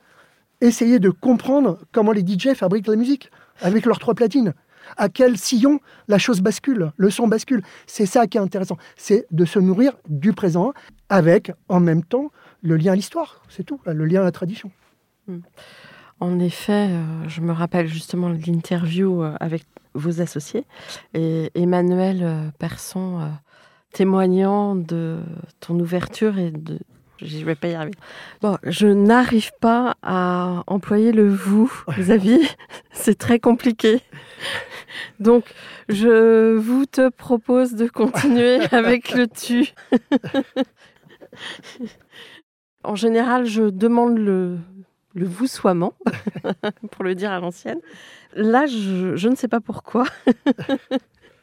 [0.60, 3.30] essayez de comprendre comment les DJ fabriquent la musique
[3.60, 4.54] avec leurs trois platines.
[4.96, 7.62] À quel sillon la chose bascule, le son bascule.
[7.86, 8.78] C'est ça qui est intéressant.
[8.96, 10.72] C'est de se nourrir du présent
[11.08, 12.30] avec, en même temps,
[12.62, 13.42] le lien à l'histoire.
[13.48, 14.70] C'est tout, le lien à la tradition.
[16.20, 20.64] En effet, euh, je me rappelle justement l'interview euh, avec vos associés
[21.14, 23.30] et Emmanuel euh, Persson
[23.92, 25.18] témoignant de
[25.60, 26.78] ton ouverture et de.
[27.20, 27.98] Je vais pas y arriver.
[28.42, 32.40] Bon, je n'arrive pas à employer le vous, Xavier.
[32.92, 34.00] C'est très compliqué.
[35.18, 35.52] Donc,
[35.88, 39.72] je vous te propose de continuer avec le tu.
[42.84, 44.58] en général, je demande le,
[45.14, 45.94] le voussoiement,
[46.92, 47.80] pour le dire à l'ancienne.
[48.34, 50.04] Là, je, je ne sais pas pourquoi.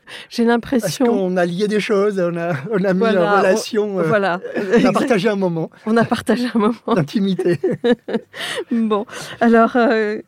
[0.29, 1.05] J'ai Parce l'impression.
[1.05, 4.39] qu'on a lié des choses, on a, on a mis Voilà, en relation, euh, Voilà.
[4.81, 6.75] on a partagé un moment On a partagé un moment.
[6.95, 7.59] d'intimité.
[8.71, 9.05] Bon,
[9.41, 10.21] alors euh,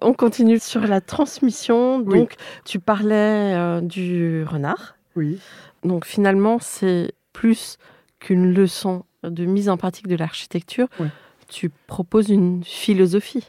[0.00, 1.98] on continue sur la transmission.
[1.98, 2.18] Oui.
[2.18, 4.96] Donc, tu parlais euh, du renard.
[5.16, 5.38] Oui.
[5.84, 7.76] Donc, finalement, c'est plus
[8.20, 10.88] qu'une leçon de mise en pratique de l'architecture.
[11.00, 11.08] Oui.
[11.48, 13.44] Tu proposes une philosophie.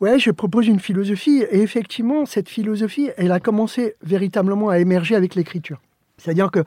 [0.00, 5.14] Ouais, je propose une philosophie et effectivement, cette philosophie, elle a commencé véritablement à émerger
[5.16, 5.80] avec l'écriture.
[6.18, 6.60] C'est-à-dire que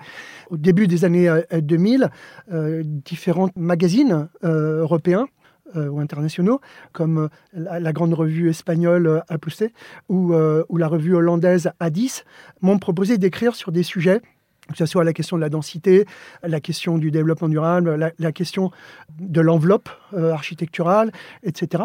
[0.50, 2.10] au début des années euh, 2000,
[2.52, 5.28] euh, différents magazines euh, européens
[5.76, 6.60] euh, ou internationaux,
[6.92, 9.72] comme euh, la, grande revue espagnole euh, Apuste
[10.08, 12.24] ou, euh, ou la revue hollandaise A10,
[12.62, 14.22] m'ont proposé d'écrire sur des sujets
[14.72, 16.06] que ce soit la question de la densité,
[16.44, 18.72] la question du développement durable, la, question
[19.20, 21.12] de l'enveloppe euh, architecturale,
[21.44, 21.84] etc.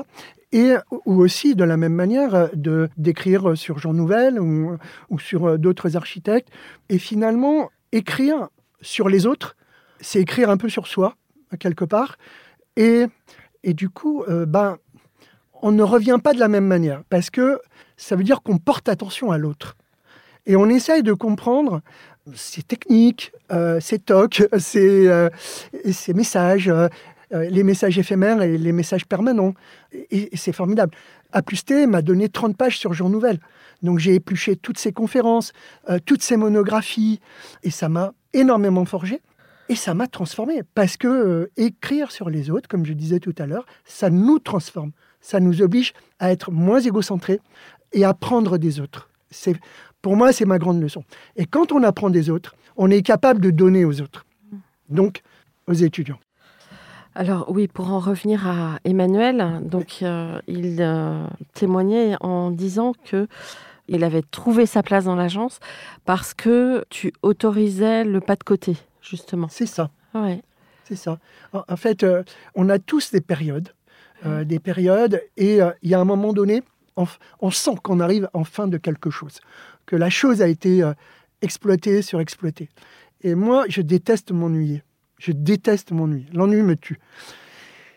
[0.52, 4.78] Et ou aussi, de la même manière, de d'écrire sur Jean Nouvel ou,
[5.18, 6.48] sur euh, d'autres architectes.
[6.88, 8.48] Et finalement, écrire
[8.80, 9.56] sur les autres,
[10.00, 11.16] c'est écrire un peu sur soi,
[11.58, 12.16] quelque part.
[12.76, 13.06] Et,
[13.62, 14.78] et du coup, euh, ben,
[15.62, 17.58] on ne revient pas de la même manière, parce que
[17.96, 19.76] ça veut dire qu'on porte attention à l'autre.
[20.46, 21.80] Et on essaye de comprendre
[22.34, 25.28] ces techniques, euh, ces tocs, ces, euh,
[25.90, 26.88] ces messages, euh,
[27.30, 29.54] les messages éphémères et les messages permanents.
[30.10, 30.94] Et, c'est formidable.
[31.32, 33.40] A plus T m'a donné 30 pages sur Jour Nouvelle.
[33.82, 35.52] Donc j'ai épluché toutes ces conférences,
[36.06, 37.20] toutes ces monographies,
[37.64, 39.20] et ça m'a énormément forgé.
[39.68, 43.46] Et ça m'a transformé, parce que écrire sur les autres, comme je disais tout à
[43.46, 44.92] l'heure, ça nous transforme.
[45.20, 47.40] Ça nous oblige à être moins égocentrés
[47.92, 49.10] et à prendre des autres.
[49.30, 49.56] C'est
[50.04, 51.02] pour moi, c'est ma grande leçon.
[51.34, 54.26] Et quand on apprend des autres, on est capable de donner aux autres,
[54.90, 55.22] donc
[55.66, 56.18] aux étudiants.
[57.14, 63.26] Alors oui, pour en revenir à Emmanuel, donc euh, il euh, témoignait en disant que
[63.88, 65.58] il avait trouvé sa place dans l'agence
[66.04, 69.48] parce que tu autorisais le pas de côté, justement.
[69.48, 69.90] C'est ça.
[70.12, 70.42] Ouais.
[70.84, 71.18] C'est ça.
[71.54, 72.22] En, fait, euh,
[72.54, 73.70] on a tous des périodes,
[74.44, 76.62] des périodes, et il y a un moment donné,
[76.96, 79.40] on sent qu'on arrive en fin de quelque chose
[79.86, 80.92] que la chose a été euh,
[81.42, 82.68] exploitée, surexploitée.
[83.22, 84.82] Et moi, je déteste m'ennuyer.
[85.18, 86.26] Je déteste m'ennuyer.
[86.32, 86.98] L'ennui me tue.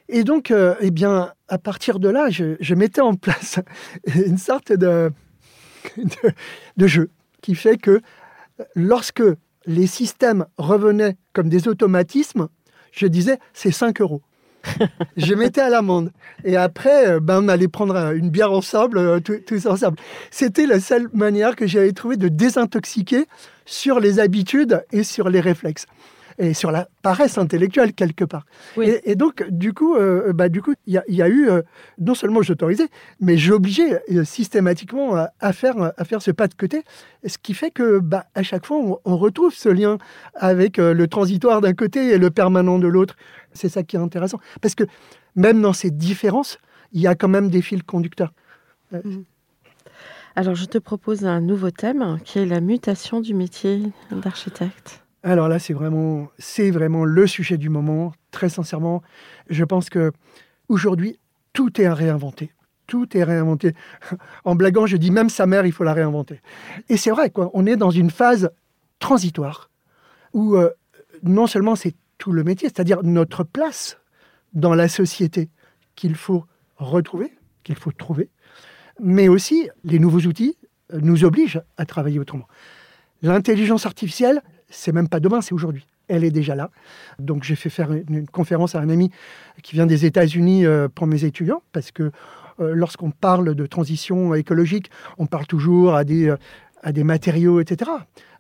[0.10, 3.60] Et donc, euh, eh bien, à partir de là, je, mettais en place
[4.16, 5.12] une sorte de,
[6.78, 7.10] de, jeu
[7.42, 8.02] qui fait que
[8.76, 9.24] lorsque
[9.66, 12.48] les systèmes revenaient comme des automatismes,
[12.92, 14.22] je disais, c'est 5 euros
[15.18, 16.12] je mettais à l'amende.
[16.44, 19.98] Et après, euh, ben, on allait prendre une bière ensemble, euh, tous ensemble.
[20.32, 23.26] C'était la seule manière que j'avais trouvé de désintoxiquer
[23.66, 25.86] sur les habitudes et sur les réflexes
[26.38, 28.46] et sur la paresse intellectuelle quelque part.
[28.82, 31.50] Et, donc, du coup, euh, bah, du coup, il y, a eu
[32.00, 36.84] non seulement j'autorisais, mais j'obligeais systématiquement à, faire à faire ce pas de côté,
[37.26, 39.98] ce qui fait que bah, à chaque fois, on retrouve ce lien
[40.36, 43.16] avec le transitoire d'un côté et le permanent de l'autre.
[43.54, 44.40] C'est ça qui est intéressant.
[44.62, 44.84] Parce que
[45.36, 46.60] même dans ces différences,
[46.92, 48.34] il y a quand même des fils conducteurs.
[48.94, 49.24] Euh, mhm.
[50.36, 55.04] Alors, je te propose un nouveau thème qui est la mutation du métier d'architecte.
[55.24, 58.14] Alors là, c'est vraiment, le sujet du moment.
[58.32, 59.02] Très sincèrement,
[59.50, 60.12] je pense que
[60.70, 61.20] aujourd'hui,
[61.54, 62.52] tout est à réinventer.
[62.86, 63.74] Tout est réinventé.
[64.46, 66.42] En blaguant, je dis même sa mère, il faut la réinventer.
[66.88, 67.50] Et c'est vrai, quoi.
[67.54, 68.52] On est dans une phase
[69.00, 69.70] transitoire
[70.34, 70.70] où euh,
[71.24, 73.98] non seulement c'est tout le métier, c'est-à-dire notre place
[74.54, 75.50] dans la société
[75.96, 76.46] qu'il faut
[76.78, 78.30] retrouver, qu'il faut trouver,
[79.00, 80.58] mais aussi les nouveaux outils
[80.94, 82.48] nous obligent à travailler autrement.
[83.22, 85.86] L'intelligence artificielle, c'est même pas demain, c'est aujourd'hui.
[86.08, 86.72] Elle est déjà là.
[87.20, 89.12] Donc j'ai fait faire une, conférence à un ami
[89.64, 92.12] qui vient des États-Unis euh, pour mes étudiants, parce que
[92.60, 96.34] euh, lorsqu'on parle de transition écologique, on parle toujours à des,
[96.84, 97.92] à des matériaux, etc.,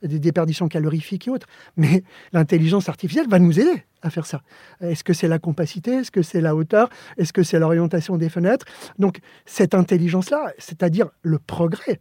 [0.03, 1.47] des déperditions calorifiques et autres.
[1.75, 4.41] Mais l'intelligence artificielle va nous aider à faire ça.
[4.81, 5.91] Est-ce que c'est la compacité?
[5.95, 6.89] Est-ce que c'est la hauteur?
[7.17, 8.65] Est-ce que c'est l'orientation des fenêtres?
[8.99, 11.99] Donc, cette intelligence-là, c'est-à-dire le progrès,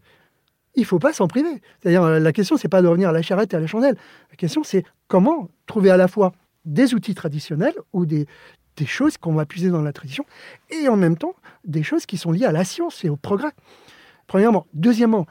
[0.76, 1.60] il ne faut pas s'en priver.
[1.80, 3.96] C'est-à-dire, la question, c'est pas de revenir à la charrette et à la chandelle.
[4.30, 6.32] La question, c'est comment trouver à la fois
[6.66, 8.26] des outils traditionnels ou des,
[8.84, 10.26] choses qu'on va puiser dans la tradition,
[10.68, 11.34] et en même temps,
[11.64, 13.52] des choses qui sont liées à la science et au progrès.
[14.26, 14.66] Premièrement.
[14.74, 15.26] Deuxièmement,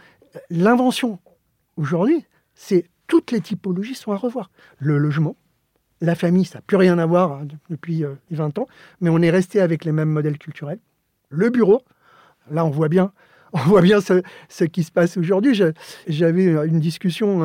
[0.49, 1.19] l'invention
[1.77, 4.49] aujourd'hui, c'est toutes les typologies sont à revoir.
[4.79, 5.35] Le logement,
[6.01, 8.67] la famille, ça n'a plus rien à voir hein, depuis 20 euh, ans,
[8.99, 10.79] mais on est resté avec les mêmes modèles culturels.
[11.29, 11.83] Le bureau,
[12.49, 13.11] là on voit bien,
[13.55, 15.59] on voit bien ce, qui se passe aujourd'hui.
[16.07, 17.41] J'avais une discussion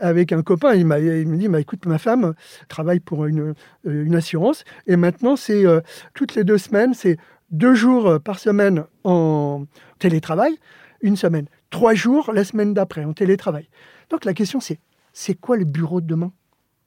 [0.00, 0.86] avec, un copain, il, il
[1.28, 2.34] me dit, bah, écoute, ma femme
[2.68, 5.80] travaille pour une, une assurance, et maintenant c'est euh,
[6.14, 7.16] toutes les deux semaines, c'est
[7.50, 9.64] deux jours par semaine en
[9.98, 10.56] télétravail,
[11.02, 11.46] une semaine.
[11.70, 13.68] Trois jours la semaine d'après en télétravail.
[14.10, 14.78] Donc la question c'est,
[15.12, 16.32] c'est quoi le bureau de demain?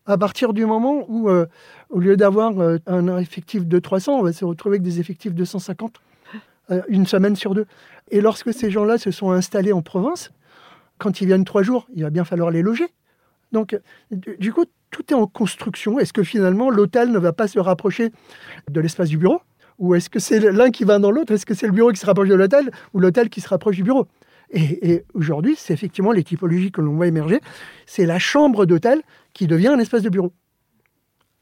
[0.08, 1.48] À partir du moment où, euh,
[1.90, 5.34] au lieu d'avoir euh, un effectif de 300, on va se retrouver avec des effectifs
[5.34, 6.00] de 150, euh,
[6.88, 7.65] une semaine sur deux.
[8.12, 10.32] Et lorsque ces gens-là se sont installés en province,
[10.98, 12.88] quand ils viennent trois jours, il va bien falloir les loger.
[13.52, 13.80] Donc,
[14.12, 16.00] du coup, tout est en construction.
[16.00, 18.12] Est-ce que finalement, l'hôtel ne va pas se rapprocher
[18.70, 19.42] de l'espace du bureau?
[19.80, 21.34] Ou est-ce que c'est l'un qui va dans l'autre?
[21.34, 23.76] Est-ce que c'est le bureau qui se rapproche de l'hôtel ou l'hôtel qui se rapproche
[23.76, 24.08] du bureau?
[24.50, 27.42] Et, aujourd'hui, c'est effectivement les typologies que l'on voit émerger.
[27.86, 29.02] C'est la chambre d'hôtel
[29.34, 30.32] qui devient un espace de bureau.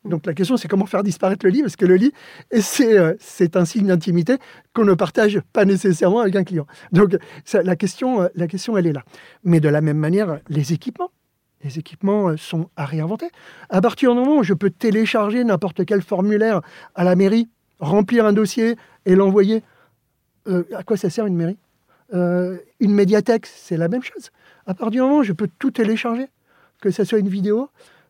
[0.05, 2.13] Donc la question, c'est comment faire disparaître le lit, parce que le lit,
[2.59, 4.37] c'est, c'est un signe d'intimité
[4.73, 6.67] qu'on ne partage pas nécessairement avec un client.
[6.91, 7.17] Donc
[7.53, 9.03] la, question, la question, elle est là.
[9.43, 11.11] Mais de la même manière, les équipements.
[11.65, 13.27] Les équipements euh, sont à réinventer.
[13.69, 16.61] À partir du moment où je peux télécharger n'importe quel formulaire
[16.93, 17.49] à la mairie,
[17.79, 18.75] remplir un dossier
[19.05, 19.63] et l'envoyer,
[20.47, 21.57] euh, à quoi ça sert une mairie?
[22.13, 24.29] Euh, Une médiathèque, c'est la même chose.
[24.67, 26.27] À partir du moment où je peux tout télécharger,
[26.81, 27.69] que ce soit une vidéo,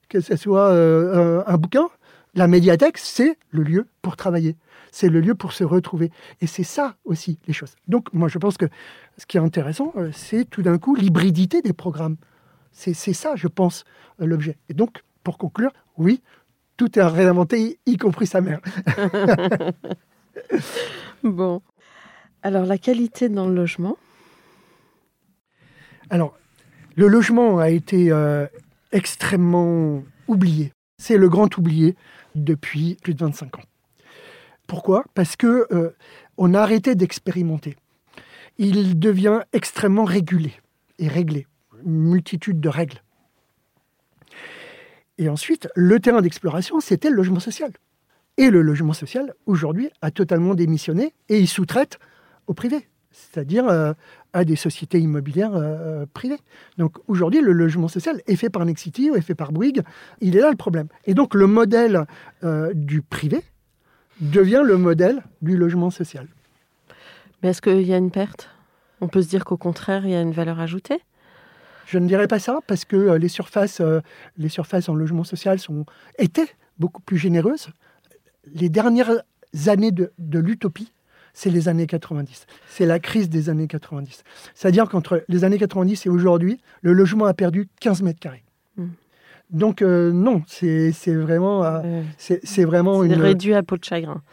[0.09, 1.89] que ce soit euh, un, un bouquin,
[2.35, 4.57] la médiathèque, c'est le lieu pour travailler.
[4.91, 6.11] C'est le lieu pour se retrouver.
[6.41, 7.75] Et c'est ça aussi, les choses.
[7.87, 8.65] Donc, moi, je pense que
[9.17, 12.17] ce qui est intéressant, euh, c'est tout d'un coup l'hybridité des programmes.
[12.71, 13.85] C'est ça, je pense,
[14.21, 14.57] euh, l'objet.
[14.67, 16.21] Et donc, pour conclure, oui,
[16.75, 18.59] tout est à réinventer, y compris sa mère.
[21.23, 21.61] Bon.
[22.43, 23.97] Alors, la qualité dans le logement,
[26.09, 26.37] Alors,
[26.95, 28.45] le logement a été euh,
[28.95, 30.71] extrêmement oublié.
[30.97, 31.95] C'est le grand oublié
[32.33, 33.63] depuis plus de 25 ans.
[34.67, 35.03] Pourquoi?
[35.13, 35.91] Parce que euh,
[36.37, 37.75] on a arrêté d'expérimenter.
[38.57, 40.53] Il devient extrêmement régulé
[40.97, 41.45] et réglé.
[41.85, 43.03] Une multitude de règles.
[45.17, 47.71] Et ensuite, le terrain d'exploration, c'était le logement social.
[48.37, 51.99] Et le logement social, aujourd'hui, a totalement démissionné et il sous-traite
[52.47, 53.93] au privé, c'est-à-dire euh,
[54.33, 56.39] à des sociétés immobilières euh, privées.
[56.77, 59.83] Donc aujourd'hui, le logement social est fait par Nexity ou est fait par Bouygues.
[60.21, 60.87] Il est là le problème.
[61.05, 62.05] Et donc le modèle
[62.43, 63.41] euh, du privé
[64.19, 66.27] devient le modèle du logement social.
[67.41, 68.49] mais est-ce qu'il y a une perte?
[69.01, 71.01] On peut se dire qu'au contraire, il y a une valeur ajoutée?
[71.85, 74.01] Je ne dirais pas ça parce que euh, les surfaces, euh,
[74.37, 75.85] les surfaces en logement social sont,
[76.17, 76.49] étaient
[76.79, 77.69] beaucoup plus généreuses.
[78.53, 79.21] Les dernières
[79.67, 80.91] années de, de l'utopie,
[81.35, 82.47] c'est les années 90.
[82.67, 84.23] C'est la crise des années 90.
[84.55, 88.43] C'est-à-dire qu'entre les années 90 et aujourd'hui, le logement a perdu 15 mètres carrés.
[88.77, 88.85] Mm.
[89.51, 93.83] Donc euh, non, c'est vraiment, euh, Euh, c'est vraiment C'est une, réduit à peau de
[93.83, 94.23] chagrin.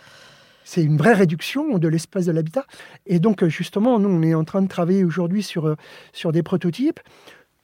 [0.65, 2.65] c'est une vraie réduction de l'espace de l'habitat.
[3.05, 5.77] Et donc, justement, nous, on est en train de travailler aujourd'hui sur,
[6.13, 7.01] sur des prototypes,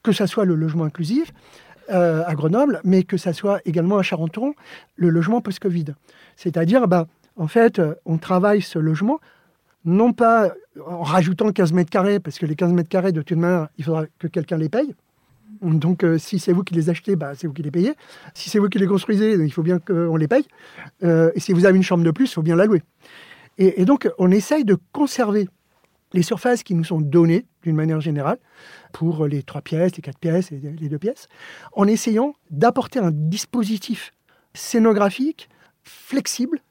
[0.03, 1.31] que ce soit le logement inclusif
[1.91, 4.53] euh, à Grenoble, mais que ce soit également à Charenton,
[4.95, 5.85] le logement post-Covid.
[6.35, 7.07] C'est-à-dire, ben,
[7.39, 9.19] en fait, euh, on travaille ce logement,
[9.85, 10.53] non pas
[10.85, 13.85] en rajoutant 15 mètres carrés, parce que les 15 mètres carrés, de toute manière, il
[13.85, 14.93] faudra que quelqu'un les paye.
[15.61, 17.93] Donc, euh, si c'est vous qui les achetez, bah, c'est vous qui les payez.
[18.33, 20.45] Si c'est vous qui les construisez, il faut bien qu'on les paye.
[21.03, 22.83] Euh, et si vous avez une chambre de plus, il faut bien la louer.
[23.57, 25.47] Et, et donc, on essaye de conserver
[26.13, 28.37] les surfaces qui nous sont données, d'une manière générale,
[28.91, 31.27] pour les trois pièces, les quatre pièces et les deux pièces,
[31.73, 34.11] en essayant d'apporter un dispositif
[34.53, 35.49] scénographique
[35.83, 36.61] flexible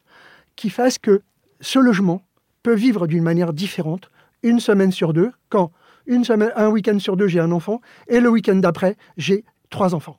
[0.59, 1.23] qui fasse que
[1.61, 2.21] ce logement
[2.65, 4.11] peut vivre d'une manière différente
[4.43, 5.71] une semaine sur deux, quand
[6.07, 9.95] une semaine, un week-end sur deux, j'ai un enfant, et le week-end d'après, j'ai trois
[9.95, 10.19] enfants.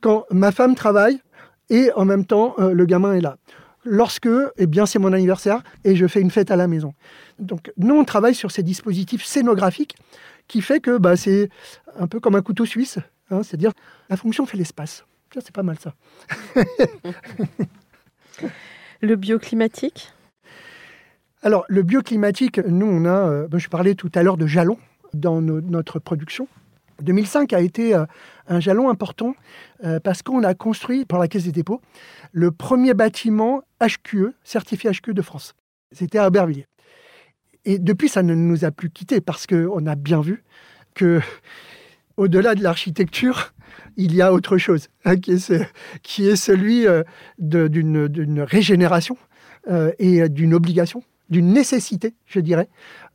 [0.00, 1.20] Quand ma femme travaille
[1.68, 3.38] et en même temps, euh, le gamin est là.
[3.84, 6.94] Lorsque, eh bien, c'est mon anniversaire et je fais une fête à la maison.
[7.40, 9.96] Donc, nous, on travaille sur ces dispositifs scénographiques
[10.46, 11.50] qui fait que bah, c'est
[11.98, 12.98] un peu comme un couteau suisse,
[13.30, 13.72] hein, c'est-à-dire
[14.10, 15.04] la fonction fait l'espace.
[15.34, 15.94] C'est pas mal ça.
[19.00, 20.12] Le bioclimatique
[21.42, 24.78] Alors, le bioclimatique, nous, on a, euh, ben, je parlais tout à l'heure de jalons
[25.14, 26.48] dans no- notre production.
[27.02, 28.06] 2005 a été euh,
[28.48, 29.34] un jalon important
[29.84, 31.82] euh, parce qu'on a construit, par la Caisse des dépôts,
[32.32, 35.54] le premier bâtiment HQE, certifié HQE de France.
[35.92, 36.66] C'était à Aubervilliers.
[37.66, 40.42] Et depuis, ça ne nous a plus quittés parce qu'on a bien vu
[40.94, 41.20] que,
[42.16, 43.52] au-delà de l'architecture,
[43.96, 45.32] il y a autre chose, hein, qui,
[46.28, 47.02] est celui euh,
[47.38, 49.16] d'une régénération
[49.68, 52.68] euh, et d'une obligation, d'une nécessité, je dirais,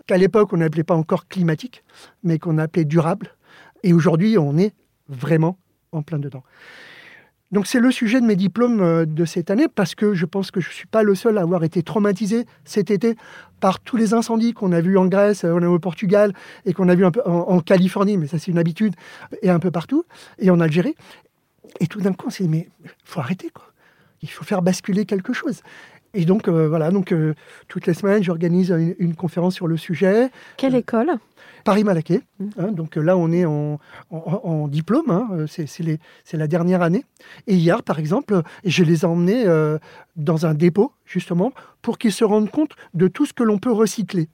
[0.08, 1.84] qu'à l'époque, on n'appelait pas encore climatique,
[2.24, 3.36] mais qu'on appelait durable.
[3.84, 4.74] Et aujourd'hui, on est
[5.08, 5.58] vraiment
[5.92, 6.44] en plein dedans.
[7.52, 10.52] Donc c'est le sujet de mes diplômes euh, de cette année parce que je pense
[10.52, 13.16] que je ne suis pas le seul à avoir été traumatisé cet été
[13.60, 16.34] par tous les incendies qu'on a vus en Grèce, euh, au Portugal
[16.66, 18.96] et qu'on a vu un peu en, Californie, mais ça c'est une habitude,
[19.42, 20.06] et un peu partout,
[20.40, 20.96] et en Algérie.
[21.80, 22.70] Et tout d'un coup, on s'est dit, mais
[23.04, 23.66] faut arrêter, quoi.
[24.24, 25.62] Il faut faire basculer quelque chose.
[26.14, 27.14] Et donc, euh, voilà, donc
[27.68, 30.30] toutes les semaines, j'organise une conférence sur le sujet.
[30.58, 31.12] Quelle école?
[31.64, 32.22] Paris-Malaquais.
[32.40, 32.46] Mmh.
[32.60, 33.80] hein, donc euh, là, on est en,
[34.12, 37.06] en- en diplôme, hein, euh, c'est la dernière année.
[37.48, 39.78] Et hier, par exemple, euh, je les ai emmenés euh,
[40.16, 41.52] dans un dépôt, justement,
[41.82, 44.28] pour qu'ils se rendent compte de tout ce que l'on peut recycler.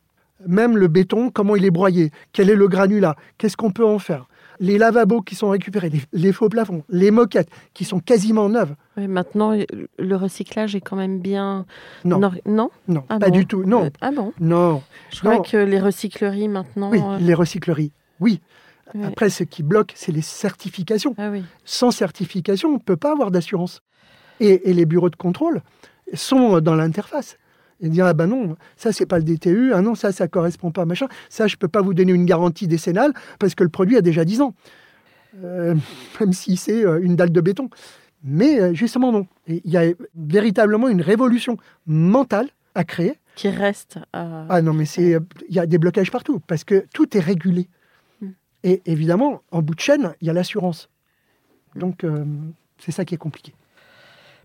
[0.45, 3.97] Même le béton, comment il est broyé, quel est le granulat, qu'est-ce qu'on peut en
[3.99, 4.27] faire.
[4.59, 8.75] Les lavabos qui sont récupérés, les, les faux plafonds, les moquettes qui sont quasiment neuves.
[8.97, 9.55] Oui, Maintenant,
[9.99, 11.65] le recyclage est quand même bien.
[12.05, 12.69] Non, Non, non?
[12.87, 13.63] Non, Ah pas bon du tout.
[13.63, 14.33] Non, Euh, Ah bon?
[14.39, 14.81] Non.
[15.11, 16.89] Je crois que les recycleries maintenant.
[16.91, 18.41] Oui, euh, les recycleries, oui.
[19.03, 21.13] Après, ce qui bloque, c'est les certifications.
[21.17, 21.43] Ah oui.
[21.65, 23.81] sans certification, on ne peut pas avoir d'assurance.
[24.39, 25.61] Et, et les bureaux de contrôle
[26.13, 27.37] sont dans l'interface.
[27.79, 30.71] Et dire, ah ben non, ça, c'est pas le DTU, ah non, ça, ça correspond
[30.71, 31.07] pas, machin.
[31.29, 34.25] Ça, je peux pas vous donner une garantie décennale parce que le produit a déjà
[34.25, 34.53] 10 ans.
[35.43, 35.75] euh,
[36.19, 37.69] même si c'est euh, une dalle de béton.
[38.23, 39.27] Mais euh, justement, non.
[39.47, 39.83] Il y a
[40.15, 43.13] véritablement une révolution mentale à créer.
[43.35, 43.99] Qui reste.
[44.13, 45.17] à- Ah non, mais c'est,
[45.47, 47.69] il y a des blocages partout parce que tout est régulé.
[48.21, 48.27] Mm.
[48.63, 50.89] Et évidemment, en bout de chaîne, il y a l'assurance.
[51.75, 52.25] Donc, euh,
[52.79, 53.53] c'est ça qui est compliqué.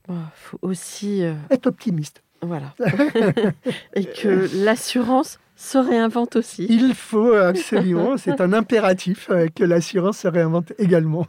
[0.06, 1.22] Bon, faut aussi.
[1.50, 2.22] Être optimiste.
[2.42, 2.74] Voilà.
[3.94, 6.66] Et que l'assurance se réinvente aussi.
[6.68, 11.26] Il faut absolument, c'est un impératif euh, que l'assurance se réinvente également.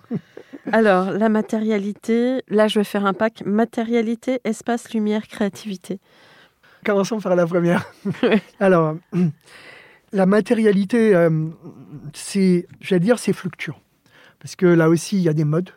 [0.72, 6.00] Alors, la matérialité, là, je vais faire un pack matérialité, espace, lumière, créativité.
[6.86, 7.86] Commençons par la première.
[8.60, 8.96] Alors,
[10.14, 11.30] la matérialité, euh,
[12.14, 13.78] c'est, j'allais dire, c'est fluctuant.
[14.40, 15.70] Parce que là aussi, il y a des modes.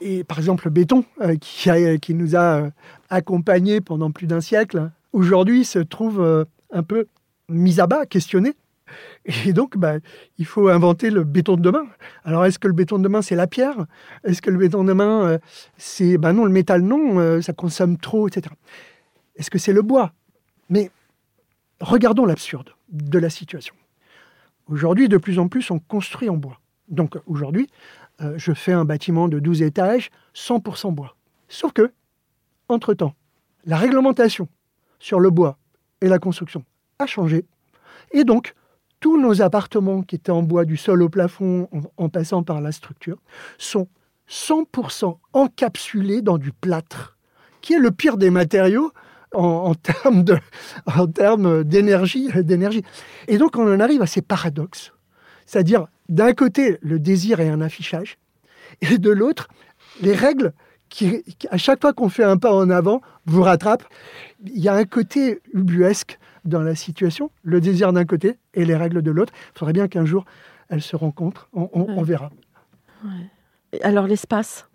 [0.00, 2.70] Et par exemple, le béton, euh, qui, nous a euh,
[3.10, 7.06] accompagnés pendant plus d'un siècle, aujourd'hui se trouve euh, un peu
[7.48, 8.54] mis à bas, questionné.
[9.44, 9.96] Et donc, bah,
[10.38, 11.86] il faut inventer le béton de demain.
[12.24, 13.86] Alors, est-ce que le béton de demain, c'est la pierre?
[14.24, 15.38] Est-ce que le béton de demain,
[15.76, 16.18] c'est...
[16.18, 18.52] Ben non, le métal, non, ça consomme trop, etc.
[19.36, 20.12] Est-ce que c'est le bois?
[20.70, 20.90] Mais
[21.80, 23.74] regardons l'absurde de la situation.
[24.68, 26.60] Aujourd'hui, de plus en plus, on construit en bois.
[26.88, 27.68] Donc aujourd'hui,
[28.22, 31.16] euh, je fais un bâtiment de 12 étages, 100% bois.
[31.48, 31.92] Sauf que,
[32.68, 33.14] entre-temps,
[33.64, 34.48] la réglementation
[34.98, 35.58] sur le bois
[36.00, 36.64] et la construction
[36.98, 37.44] a changé.
[38.12, 38.54] Et donc,
[39.00, 42.72] tous nos appartements qui étaient en bois du sol au plafond, en, passant par la
[42.72, 43.18] structure,
[43.58, 43.88] sont
[44.28, 47.16] 100% encapsulés dans du plâtre,
[47.62, 48.92] qui est le pire des matériaux
[49.32, 50.24] en termes
[51.64, 52.82] d'énergie, d'énergie.
[53.28, 54.92] Et donc, on en arrive à ces paradoxes.
[55.46, 58.18] C'est-à-dire, d'un côté, le désir et un affichage,
[58.82, 59.48] et de l'autre,
[60.02, 60.52] les règles
[60.90, 63.84] qui, à chaque fois qu'on fait un pas en avant, vous rattrapent.
[64.44, 68.74] Il y a un côté ubuesque dans la situation, le désir d'un côté et les
[68.76, 69.32] règles de l'autre.
[69.54, 70.24] Il faudrait bien qu'un jour,
[70.68, 71.48] elles se rencontrent.
[71.52, 72.30] On, on- on verra.
[73.82, 74.66] Alors, l'espace?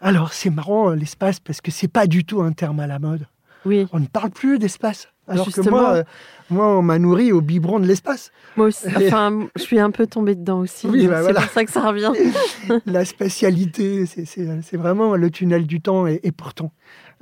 [0.00, 2.98] Alors, c'est marrant, euh, l'espace, parce que c'est pas du tout un terme à la
[2.98, 3.26] mode.
[3.64, 5.08] Oui, On ne parle plus d'espace.
[5.28, 5.78] Alors que Justement.
[5.80, 6.04] moi, euh,
[6.50, 8.30] moi, on m'a nourri au biberon de l'espace.
[8.56, 8.86] moi aussi.
[8.96, 10.86] Enfin, je suis un peu tombée dedans aussi.
[10.86, 11.40] Oui, bah c'est voilà.
[11.42, 12.12] pour ça que ça revient.
[12.86, 16.06] la spatialité, c'est- vraiment le tunnel du temps.
[16.06, 16.72] Et, et pourtant,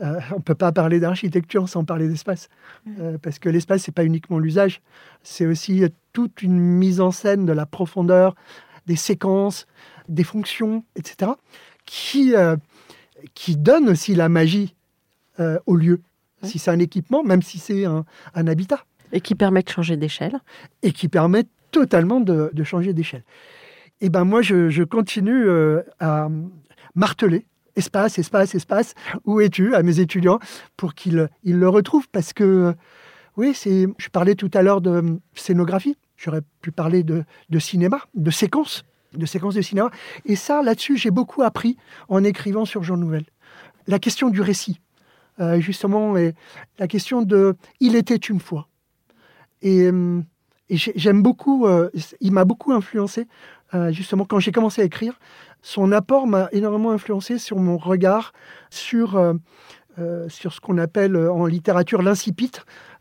[0.02, 2.48] euh, on ne peut pas parler d'architecture sans parler d'espace.
[3.00, 4.82] Euh, parce que l'espace, c'est pas uniquement l'usage,
[5.22, 5.82] c'est aussi
[6.12, 8.34] toute une mise en scène de la profondeur,
[8.86, 9.66] des séquences,
[10.08, 11.32] des fonctions, etc.,
[11.86, 12.56] qui, euh,
[13.34, 14.74] qui donne aussi la magie
[15.40, 16.00] euh, au lieu.
[16.44, 19.96] Si c'est un équipement, même si c'est un, un habitat, Et qui permet de changer
[19.96, 20.40] d'échelle.
[20.82, 23.24] et qui permet totalement de, de changer d'échelle.
[24.00, 26.28] Et ben moi, je, je continue euh, à
[26.94, 28.94] marteler espace, espace, espace.
[29.24, 30.38] Où es-tu à mes étudiants
[30.76, 32.08] pour qu'ils ils le retrouvent?
[32.10, 32.74] Parce que,
[33.36, 33.86] oui, c'est.
[33.98, 35.96] Je parlais tout à l'heure de scénographie.
[36.16, 38.84] J'aurais pu parler de, de cinéma, de séquences,
[39.14, 39.90] de séquences de cinéma.
[40.24, 41.76] Et ça, là-dessus, j'ai beaucoup appris
[42.08, 43.26] en écrivant sur Jour Nouvelle.
[43.86, 44.80] La question du récit,
[45.40, 46.14] euh, justement,
[46.78, 48.68] la question de Il était une fois.
[49.62, 50.20] Et, euh,
[50.70, 53.26] j'aime beaucoup, euh, il m'a beaucoup influencé,
[53.90, 55.18] justement, quand j'ai commencé à écrire.
[55.60, 58.32] Son apport m'a énormément influencé sur mon regard
[58.70, 59.34] sur,
[60.28, 62.52] sur ce qu'on appelle en littérature l'incipit,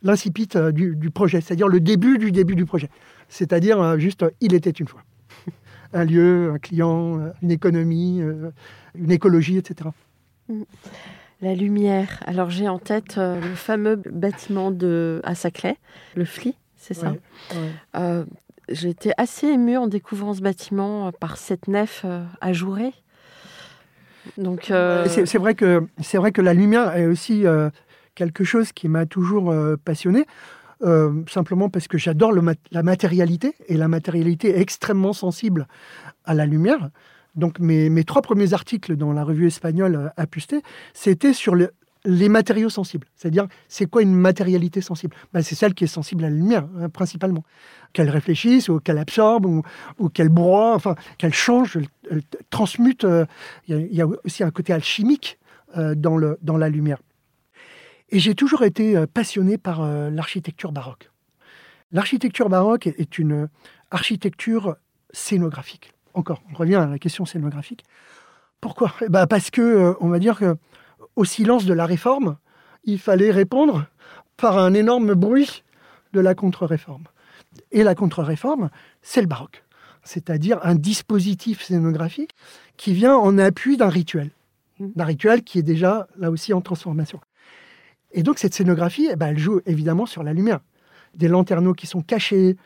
[0.02, 2.90] l'incipit du, du projet, c'est-à-dire le début du début du projet.
[3.30, 5.04] C'est-à-dire juste, il était une fois.
[5.94, 8.20] Un lieu, un client, une économie,
[8.96, 9.92] une écologie, etc.
[11.44, 12.24] La lumière.
[12.26, 15.76] Alors, j'ai en tête euh, le fameux bâtiment de à Saclay,
[16.16, 17.12] le FLI, c'est ça?
[17.12, 17.20] Ouais,
[17.58, 17.70] ouais.
[17.98, 18.24] Euh,
[18.70, 22.94] J'ai été assez émue en découvrant ce bâtiment euh, par cette nef euh, ajourée.
[24.38, 27.70] Donc, euh, C'est vrai que c'est vrai que la lumière est aussi euh,
[28.16, 30.26] quelque chose qui m'a toujours euh, passionné.
[30.82, 35.68] euh, simplement parce que j'adore mat- la matérialité et la matérialité est extrêmement sensible
[36.26, 36.90] à la lumière.
[37.36, 40.62] Donc mes, trois premiers articles dans la revue espagnole euh, Apusté,
[40.94, 41.72] c'était sur le-
[42.06, 43.08] les matériaux sensibles.
[43.16, 45.16] C'est-à-dire, c'est quoi une matérialité sensible?
[45.34, 47.44] Ben, C'est celle qui est sensible à la lumière, hein, principalement.
[47.94, 51.78] Qu'elle réfléchisse, ou qu'elle absorbe, ou, qu'elle broie, enfin, qu'elle change,
[52.12, 53.06] elle, transmute.
[53.06, 53.26] euh,
[53.68, 55.40] Il y, a- aussi un côté alchimique
[55.78, 56.18] euh, dans,
[56.58, 57.00] la lumière.
[58.10, 59.82] Et j'ai toujours été passionné par
[60.12, 61.10] l'architecture baroque.
[61.92, 63.48] L'architecture baroque est une
[63.90, 64.76] architecture
[65.14, 65.94] scénographique.
[66.14, 67.84] Encore, on revient à la question scénographique.
[68.62, 68.94] Pourquoi?
[69.02, 70.56] Eh ben Parce que, euh, on va dire que
[71.16, 72.38] au silence de la réforme,
[72.84, 73.86] il fallait répondre
[74.38, 75.64] par un énorme bruit
[76.14, 77.04] de la contre-réforme.
[77.72, 78.70] Et la contre-réforme,
[79.02, 79.64] c'est le baroque,
[80.04, 82.32] c'est-à-dire un dispositif scénographique
[82.78, 84.32] qui vient en appui d'un rituel,
[84.80, 87.20] d'un rituel qui est déjà là aussi en transformation.
[88.12, 90.60] Et donc cette scénographie, eh ben, elle joue évidemment sur la lumière.
[91.16, 92.58] Des lanterneaux qui sont cachés,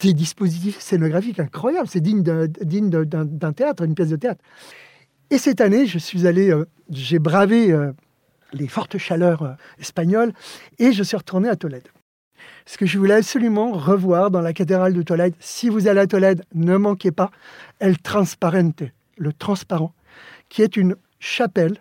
[0.00, 1.88] des dispositifs scénographiques incroyables.
[1.88, 4.42] C'est digne d'un théâtre, une pièce de théâtre.
[5.30, 7.92] Et cette année, je suis allé, euh, j'ai bravé euh,
[8.52, 10.32] les fortes chaleurs euh, espagnoles
[10.78, 11.88] et je suis retourné à Tolède.
[12.64, 16.06] Ce que je voulais absolument revoir dans la cathédrale de Tolède, si vous allez à
[16.06, 17.30] Tolède, ne manquez pas
[17.80, 18.84] El Transparente,
[19.16, 19.94] le transparent,
[20.48, 21.78] qui est une chapelle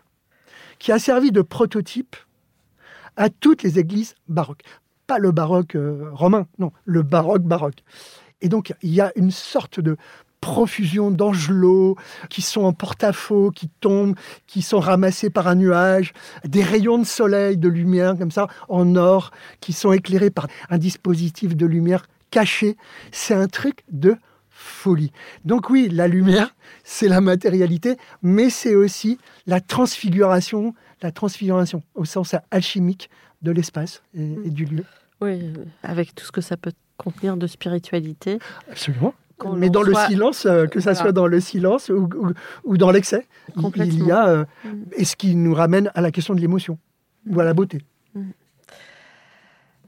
[0.79, 2.15] qui a servi de prototype
[3.15, 4.63] à toutes les églises baroques.
[5.07, 7.83] Pas le baroque euh, romain, non, le baroque baroque.
[8.41, 9.97] Et donc, il y a une sorte de
[10.45, 11.95] profusion d'angelots
[12.29, 17.03] qui sont en porte-à-faux, qui tombent, qui sont ramassés par un nuage, des rayons de
[17.03, 22.05] soleil, de lumière comme ça, en or, qui sont éclairés par un dispositif de lumière
[22.29, 22.77] caché.
[23.11, 24.17] C'est un truc de
[24.49, 25.11] folie.
[25.45, 32.05] Donc oui, la lumière, c'est la matérialité, mais c'est aussi la transfiguration, la transfiguration au
[32.05, 33.09] sens alchimique
[33.45, 34.83] de l'espace et, et du lieu.
[35.21, 38.39] Oui, avec tout ce que ça peut contenir de spiritualité.
[38.69, 39.13] Absolument.
[39.57, 41.01] Mais dans le silence, euh, que ça Voilà.
[41.01, 42.31] soit dans le silence ou, ou-
[42.63, 43.25] ou dans l'excès,
[43.57, 44.69] il- y a, euh, Mm.
[44.97, 46.77] et ce qui nous ramène à la question de l'émotion
[47.29, 47.79] ou à la beauté.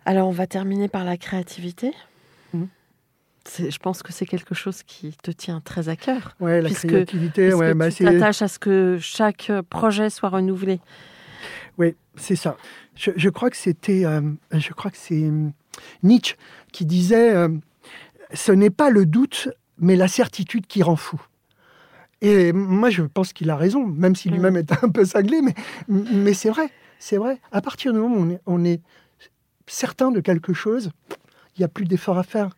[0.06, 1.94] Alors, on va terminer par la créativité.
[3.46, 6.36] C'est- Je pense que c'est quelque chose qui te tient très à cœur.
[6.42, 10.10] Ouais, la Puisque- créativité, Puisque ouais, bah, tu c'est t'attaches à ce que chaque projet
[10.10, 10.82] soit renouvelé.
[11.78, 12.58] Oui, c'est ça.
[12.96, 14.22] Je, je crois que c'était, euh,
[14.52, 15.50] je crois que c'est euh,
[16.04, 16.36] Nietzsche
[16.72, 17.50] qui disait, euh,
[18.34, 21.22] ce n'est pas le doute, mais la certitude qui rend fou.
[22.22, 25.54] Et moi, je pense qu'il a raison, même si lui-même est un peu cinglé, mais,
[25.88, 27.40] mais c'est vrai, c'est vrai.
[27.52, 28.82] À partir du moment où on est, on est
[29.68, 30.90] certain de quelque chose,
[31.56, 32.50] il n'y a plus d'effort à faire.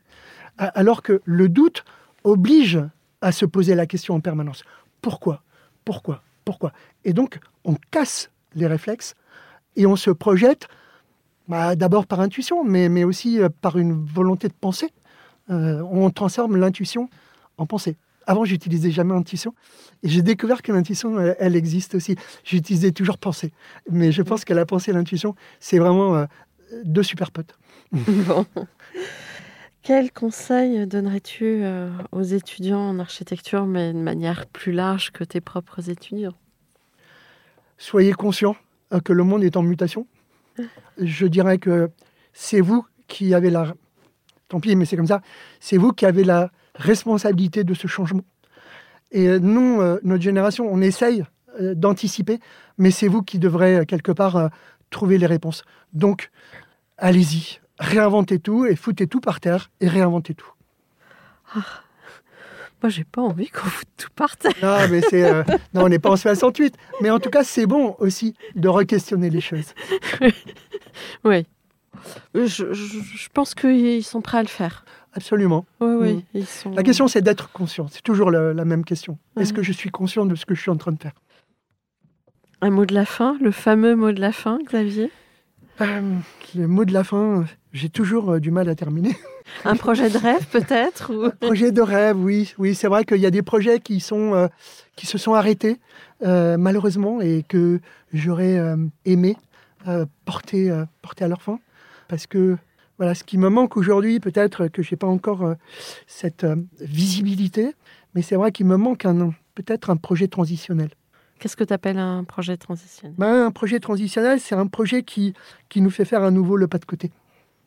[0.57, 1.83] Alors que le doute
[2.23, 2.79] oblige
[3.21, 4.63] à se poser la question en permanence.
[5.01, 5.43] Pourquoi?
[5.83, 6.23] Pourquoi?
[6.45, 6.71] Pourquoi?
[7.03, 9.15] Et donc, on casse les réflexes
[9.75, 10.67] et on se projette
[11.47, 14.91] bah, d'abord par intuition, mais, mais aussi euh, par une volonté de penser.
[15.49, 17.09] Euh, on transforme l'intuition
[17.57, 17.97] en pensée.
[18.27, 19.55] Avant, j'utilisais jamais intuition.
[20.03, 22.15] Et j'ai découvert que l'intuition, elle, existe aussi.
[22.43, 23.51] J'utilisais toujours pensée.
[23.89, 26.25] Mais je pense que la pensée et l'intuition, c'est vraiment euh,
[26.83, 27.57] deux super potes.
[27.91, 28.45] Bon.
[29.81, 31.63] Quel conseil donnerais-tu
[32.11, 36.35] aux étudiants en architecture, mais de manière plus large que tes propres étudiants?
[37.79, 38.55] Soyez conscients
[38.93, 40.05] euh, que le monde est en mutation.
[40.99, 41.89] Je dirais que
[42.33, 43.73] c'est vous qui avez la...
[44.47, 45.21] Tant pis, mais comme ça.
[45.59, 48.23] C'est vous qui avez la responsabilité de ce changement.
[49.11, 51.23] Et nous, euh, notre génération, on essaye
[51.59, 52.39] euh, d'anticiper,
[52.77, 54.49] mais c'est vous qui devrez, euh, quelque part,
[54.89, 55.63] trouver les réponses.
[55.93, 56.31] Donc,
[56.97, 60.51] allez-y, réinventez tout et foutez tout par terre et réinventez tout.
[62.81, 64.53] Moi, j'ai pas envie qu'on foute tout par terre.
[64.63, 65.23] Non, mais c'est...
[65.23, 66.75] euh, non, on n'est pas en 68.
[67.01, 69.73] Mais en tout cas, c'est bon aussi de re-questionner les choses.
[71.23, 71.45] Oui.
[72.33, 74.85] Je, je- je pense qu'ils sont prêts à le faire.
[75.13, 75.65] Absolument.
[75.79, 76.13] Oui, oui.
[76.13, 76.21] Mm.
[76.33, 76.71] Ils sont...
[76.71, 77.87] La question, c'est d'être conscient.
[77.89, 79.17] C'est toujours la, la même question.
[79.37, 81.13] Est-ce que je suis conscient de ce que je suis en train de faire?
[82.61, 85.11] Un mot de la fin, le fameux mot de la fin, Xavier?
[85.81, 86.01] Euh,
[86.55, 87.43] Le mot de la fin, euh,
[87.73, 89.15] j'ai toujours euh, du mal à terminer.
[89.65, 91.29] Un projet de rêve, peut-être ou...
[91.31, 92.53] Projet de rêve, oui.
[92.57, 94.47] Oui, c'est vrai qu'il y a des projets qui, sont, euh,
[94.95, 95.79] qui se sont arrêtés,
[96.23, 97.79] euh, malheureusement, et que
[98.13, 99.37] j'aurais euh, aimé
[100.25, 101.59] porter, porter à leur fin.
[102.09, 102.57] Parce que
[102.97, 105.55] voilà, ce qui me manque aujourd'hui, peut-être que je n'ai pas encore
[106.05, 106.45] cette
[106.81, 107.73] visibilité,
[108.13, 110.89] mais c'est vrai qu'il me manque un, peut-être un projet transitionnel.
[111.39, 113.15] Qu'est-ce que tu appelles un projet transitionnel?
[113.17, 115.33] Ben, un projet transitionnel, c'est un projet qui,
[115.69, 117.09] qui nous fait faire à nouveau le pas de côté.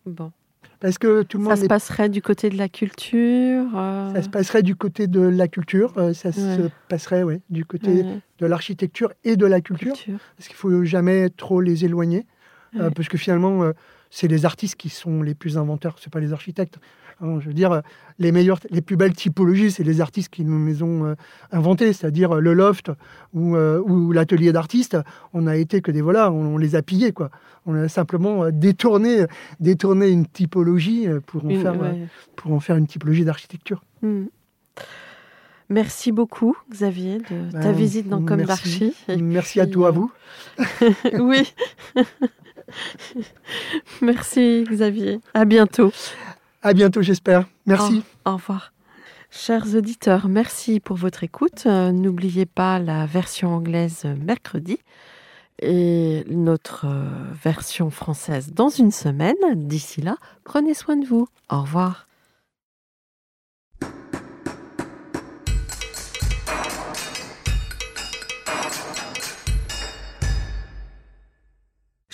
[0.06, 0.32] Bon.
[0.80, 4.12] Parce que tout le Ça monde se est- passerait du côté de la culture euh,
[4.14, 6.68] ça se passerait du côté de la culture, euh, ça se Ouais.
[6.88, 10.18] passerait ouais, du côté ouais, de l'architecture et de la culture, culture.
[10.36, 12.26] parce qu'il faut jamais trop les éloigner,
[12.80, 13.72] euh, parce que finalement, euh,
[14.14, 16.78] c'est les artistes qui sont les plus inventeurs, c'est pas les architectes.
[17.22, 17.80] Hein, je veux dire,
[18.18, 21.14] les meilleures, les plus belles typologies, c'est les artistes qui nous les ont euh,
[21.50, 22.90] inventées, c'est-à-dire euh, le loft
[23.32, 24.98] ou, euh, ou l'atelier d'artistes.
[25.32, 27.30] On a été que des voilà, on, on les a pillés quoi.
[27.64, 29.24] On a simplement euh, détourné,
[29.60, 32.06] détourné une typologie pour en Une- faire, ouais.
[32.36, 33.82] pour en faire une typologie d'architecture.
[34.02, 34.24] Mm.
[35.70, 38.94] Merci beaucoup, Xavier, de ta Ben, visite dans Comme merci.
[39.18, 40.12] Merci à toi, à vous.
[41.18, 41.50] oui.
[44.02, 45.20] merci, Xavier.
[45.34, 45.92] À bientôt.
[46.62, 47.46] À bientôt, j'espère.
[47.66, 48.02] Merci.
[48.24, 48.72] Au revoir.
[49.30, 51.64] Chers auditeurs, merci pour votre écoute.
[51.66, 54.78] Euh, N'oubliez pas la version anglaise mercredi
[55.62, 57.08] et notre euh,
[57.42, 59.36] version française dans une semaine.
[59.54, 61.28] D'ici là, prenez soin de vous.
[61.48, 62.06] Au revoir.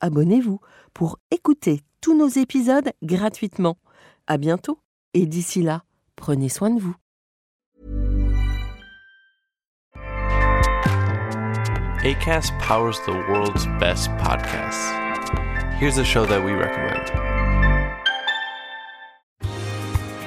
[0.00, 0.60] abonnez-vous
[0.94, 3.76] pour écouter tous nos épisodes gratuitement.
[4.26, 4.78] À bientôt
[5.14, 5.82] et d'ici là,
[6.16, 6.94] prenez soin de vous.
[12.02, 14.90] ACAST powers the world's best podcasts.
[15.78, 17.29] Here's a show that we recommend.